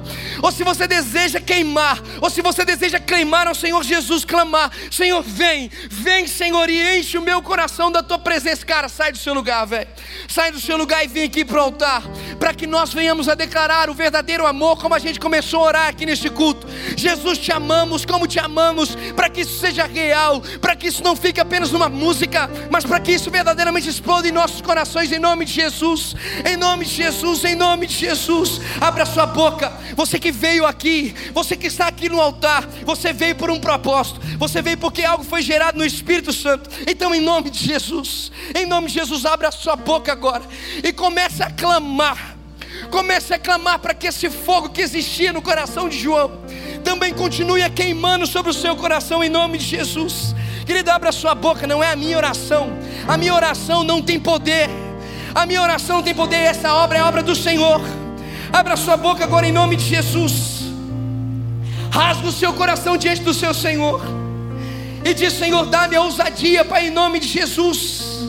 ou 0.43 0.53
se 0.53 0.63
você 0.63 0.87
deseja 0.87 1.41
queimar, 1.41 2.01
ou 2.21 2.31
se 2.31 2.41
você 2.41 2.65
deseja 2.65 3.01
clamar 3.01 3.49
ao 3.49 3.55
Senhor 3.55 3.83
Jesus, 3.83 4.25
clamar: 4.25 4.71
Senhor, 4.91 5.23
vem, 5.23 5.71
vem, 5.91 6.27
Senhor, 6.27 6.69
e 6.69 6.99
enche 6.99 7.19
o 7.19 7.23
meu 7.23 7.43
coração 7.43 7.91
da 7.91 8.03
tua 8.03 8.19
presença. 8.19 8.65
Cara, 8.65 8.89
sai 8.89 9.13
do 9.13 9.19
seu 9.19 9.35
lugar, 9.35 9.67
velho. 9.67 9.89
Sai 10.29 10.53
do 10.53 10.61
seu 10.61 10.77
lugar 10.77 11.05
e 11.05 11.09
vem 11.09 11.25
aqui 11.25 11.45
para 11.45 11.59
o 11.59 11.61
altar, 11.61 12.03
para 12.39 12.55
que 12.55 12.67
nós 12.67 12.93
venhamos 12.93 13.29
a 13.29 13.35
declarar 13.35 13.91
o 13.91 13.95
verdadeiro 13.95 14.47
amor, 14.47 14.81
como 14.81 14.95
a 14.95 14.99
gente 14.99 15.19
começou 15.19 15.61
a 15.61 15.67
orar 15.67 15.89
aqui 15.89 16.07
neste 16.07 16.29
culto. 16.31 16.67
Jesus, 16.99 17.39
te 17.39 17.53
amamos 17.53 18.05
como 18.05 18.27
te 18.27 18.39
amamos, 18.39 18.97
para 19.15 19.29
que 19.29 19.43
isso 19.43 19.59
seja 19.59 19.87
real, 19.87 20.43
para 20.61 20.75
que 20.75 20.89
isso 20.89 21.03
não 21.03 21.15
fique 21.15 21.41
apenas 21.41 21.71
numa 21.71 21.89
música, 21.89 22.51
mas 22.71 22.85
para 22.85 23.01
que 23.01 23.13
isso 23.13 23.31
verdadeiramente 23.31 23.89
exploda 23.89 24.29
em 24.29 24.33
nossos 24.33 24.61
corações, 24.61 25.13
em 25.13 25.19
nome 25.19 25.45
de 25.45 25.53
Jesus, 25.53 26.15
em 26.45 26.57
nome 26.57 26.85
de 26.85 26.95
Jesus, 26.95 27.45
em 27.45 27.55
nome 27.55 27.87
de 27.87 27.95
Jesus. 27.95 28.61
Abra 28.81 29.07
sua 29.07 29.27
boca, 29.27 29.73
você 29.95 30.19
que 30.19 30.33
veio 30.33 30.67
aqui, 30.67 31.15
você 31.33 31.57
que 31.57 31.67
está 31.67 31.89
aqui 31.89 32.09
no 32.09 32.21
altar, 32.21 32.67
você 32.85 33.13
veio 33.13 33.37
por 33.37 33.51
um 33.51 33.61
propósito, 33.61 34.21
você 34.39 34.63
veio 34.63 34.79
porque 34.79 35.05
algo 35.05 35.25
foi 35.25 35.43
gerado 35.43 35.79
no 35.79 35.85
Espírito 35.85 36.33
Santo. 36.33 36.71
Então, 36.87 37.15
em 37.15 37.21
nome 37.21 37.51
de 37.51 37.65
Jesus, 37.65 38.33
em 38.55 38.67
nome 38.67 38.89
de 38.89 38.95
Jesus, 38.95 39.25
abra 39.25 39.51
sua 39.51 39.77
boca 39.77 40.13
agora 40.13 40.43
e 40.83 40.93
comece 40.93 41.43
a 41.43 41.51
clamar. 41.51 42.37
Comece 42.91 43.35
a 43.35 43.39
clamar 43.39 43.81
para 43.81 43.93
que 43.93 44.07
esse 44.07 44.31
fogo 44.31 44.69
que 44.71 44.81
existia 44.81 45.33
no 45.33 45.43
coração 45.43 45.89
de 45.89 45.99
João 45.99 46.41
também 46.79 47.13
continue 47.13 47.69
queimando 47.71 48.27
sobre 48.27 48.51
o 48.51 48.55
seu 48.55 48.77
coração 48.77 49.23
em 49.23 49.29
nome 49.29 49.59
de 49.59 49.65
Jesus. 49.65 50.35
Querido, 50.67 50.91
abra 50.91 51.13
sua 51.13 51.35
boca, 51.35 51.67
não 51.67 51.83
é 51.83 51.91
a 51.91 51.97
minha 51.97 52.17
oração. 52.17 52.71
A 53.07 53.17
minha 53.17 53.35
oração 53.35 53.83
não 53.83 54.03
tem 54.03 54.21
poder. 54.21 54.69
A 55.35 55.47
minha 55.47 55.63
oração 55.63 56.03
tem 56.03 56.15
poder, 56.15 56.37
essa 56.37 56.75
obra 56.75 56.99
é 56.99 57.03
obra 57.03 57.23
do 57.23 57.35
Senhor. 57.35 57.81
Abra 58.53 58.77
sua 58.77 58.97
boca 58.97 59.25
agora 59.25 59.47
em 59.47 59.53
nome 59.53 59.77
de 59.77 59.85
Jesus. 59.85 60.63
Rasga 61.91 62.27
o 62.27 62.33
seu 62.33 62.53
coração 62.53 62.97
diante 62.97 63.23
do 63.23 63.33
seu 63.33 63.55
Senhor. 63.55 64.01
E 65.05 65.15
diz: 65.15 65.33
Senhor, 65.35 65.67
dá-me 65.67 65.97
a 65.97 66.03
ousadia, 66.03 66.65
Pai, 66.65 66.89
em 66.89 66.91
nome 66.91 67.19
de 67.19 67.29
Jesus. 67.29 68.29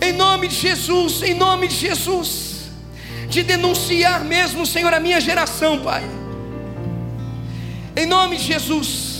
Em 0.00 0.12
nome 0.12 0.48
de 0.48 0.54
Jesus, 0.54 1.22
em 1.22 1.34
nome 1.34 1.68
de 1.68 1.76
Jesus. 1.76 2.70
De 3.28 3.42
denunciar 3.42 4.24
mesmo, 4.24 4.66
Senhor, 4.66 4.92
a 4.92 5.00
minha 5.00 5.20
geração, 5.20 5.80
Pai. 5.80 6.04
Em 7.98 8.04
nome 8.04 8.36
de 8.36 8.42
Jesus. 8.42 9.16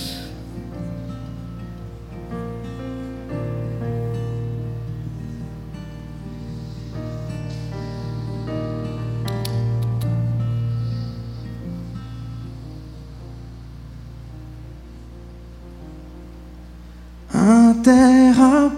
A 17.32 17.74
terra 17.82 18.70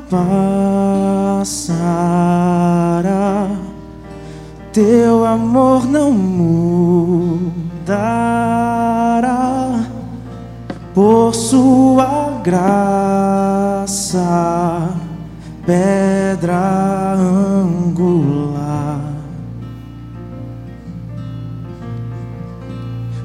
passará, 1.35 1.59
teu 4.73 5.27
amor 5.27 5.89
não 5.89 6.13
mudará 6.13 7.59
por 10.99 11.33
sua 11.33 12.41
graça, 12.43 14.19
pedra 15.65 17.15
angular. 17.15 18.99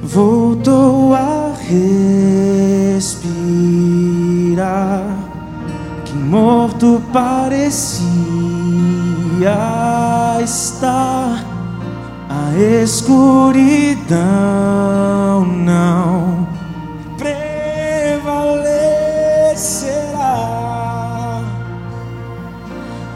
Voltou 0.04 1.16
a 1.16 1.54
respirar, 2.92 3.18
que 6.06 6.14
morto 6.14 7.02
parecia 7.12 8.04
estar. 10.44 11.44
A 12.30 12.56
escuridão 12.84 14.14
não 15.44 16.43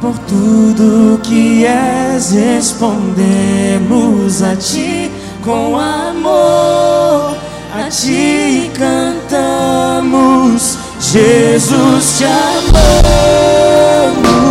Por 0.07 0.15
tudo 0.19 1.19
que 1.21 1.65
és, 1.65 2.31
respondemos 2.31 4.41
a 4.41 4.55
ti 4.55 5.11
com 5.43 5.77
amor. 5.77 7.35
A 7.75 7.89
ti 7.89 8.71
cantamos, 8.73 10.77
Jesus 11.01 12.19
te 12.19 12.23
amamos. 12.23 14.46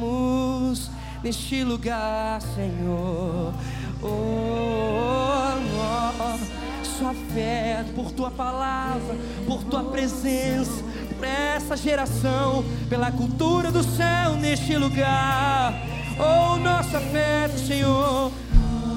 neste 1.24 1.64
lugar, 1.64 2.42
Senhor. 2.42 3.54
Oh, 4.02 5.52
nossa 5.76 7.14
fé 7.34 7.84
por 7.96 8.12
tua 8.12 8.30
palavra, 8.30 9.16
por 9.46 9.64
tua 9.64 9.84
presença, 9.84 10.84
por 11.16 11.26
essa 11.26 11.76
geração, 11.76 12.64
pela 12.90 13.12
cultura 13.12 13.72
do 13.72 13.84
céu 13.84 14.36
neste 14.36 14.78
lugar. 14.78 15.74
Oh, 16.18 16.58
nossa 16.58 17.00
fé, 17.00 17.50
Senhor, 17.50 18.32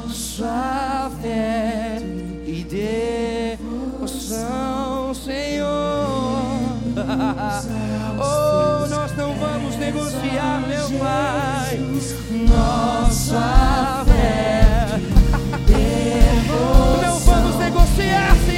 nossa 0.04 1.10
fé 1.20 1.98
e 2.46 2.64
devoção, 3.98 5.14
Senhor. 5.14 6.58
Oh, 8.20 8.87
vamos 9.38 9.76
negociar, 9.76 10.62
meu 10.66 10.90
Pai, 10.98 11.78
nossa 12.48 14.04
fé. 14.06 15.00
Não 17.02 17.18
vamos 17.20 17.56
negociar, 17.56 18.36
Senhor. 18.46 18.57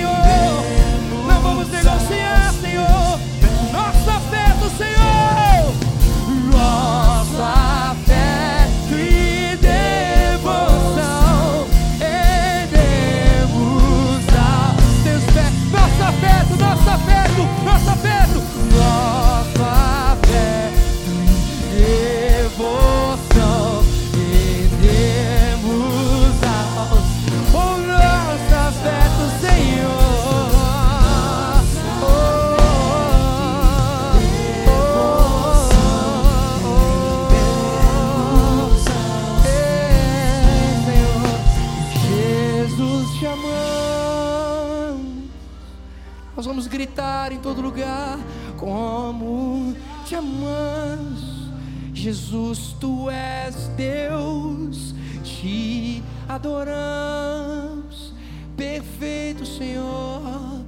Gritar 46.81 47.31
em 47.31 47.39
todo 47.39 47.61
lugar 47.61 48.19
como 48.57 49.75
te 50.07 50.17
amamos. 50.17 51.51
Jesus, 51.93 52.75
tu 52.81 53.11
és 53.11 53.69
Deus, 53.77 54.95
te 55.23 56.03
adoramos, 56.27 58.15
perfeito 58.57 59.45
Senhor, 59.45 60.65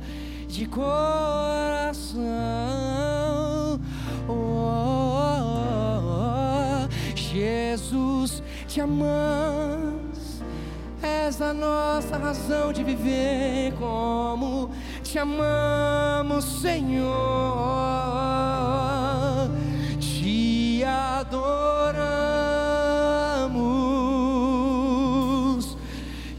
de 0.48 0.66
coração. 0.66 2.20
Oh, 4.28 4.34
oh, 4.34 5.62
oh, 6.04 6.88
Jesus, 7.16 8.42
te 8.68 8.82
amamos, 8.82 10.42
és 11.02 11.40
a 11.40 11.54
nossa 11.54 12.18
razão 12.18 12.70
de 12.70 12.84
viver 12.84 13.72
como 13.78 14.70
te 15.12 15.18
amamos, 15.18 16.42
Senhor. 16.42 17.12
Te 20.00 20.84
adoramos 20.86 21.76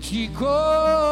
de 0.01 0.27
coração. 0.29 1.02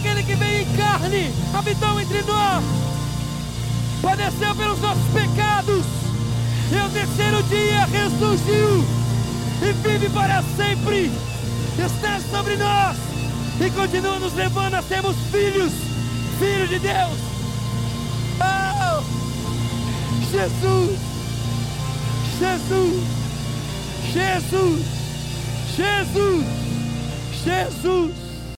Aquele 0.00 0.22
que 0.22 0.34
veio 0.34 0.62
em 0.62 0.76
carne, 0.76 1.32
habitou 1.54 2.00
entre 2.00 2.22
nós 2.22 2.80
padeceu 4.00 4.54
pelos 4.54 4.80
nossos 4.80 5.04
pecados, 5.12 5.84
e 6.72 6.78
ao 6.78 6.88
terceiro 6.90 7.42
dia 7.44 7.84
ressurgiu, 7.86 8.84
e 9.62 9.72
vive 9.88 10.08
para 10.10 10.42
sempre, 10.56 11.10
está 11.78 12.20
sobre 12.30 12.56
nós, 12.56 12.96
e 13.60 13.70
continua 13.70 14.18
nos 14.18 14.32
levando 14.34 14.74
a 14.74 14.82
sermos 14.82 15.16
filhos, 15.30 15.72
filhos 16.38 16.68
de 16.68 16.78
Deus. 16.78 17.18
Oh, 18.40 19.02
Jesus, 20.30 20.98
Jesus, 22.38 23.04
Jesus, 24.12 24.86
Jesus, 25.76 26.46
Jesus, 27.44 28.19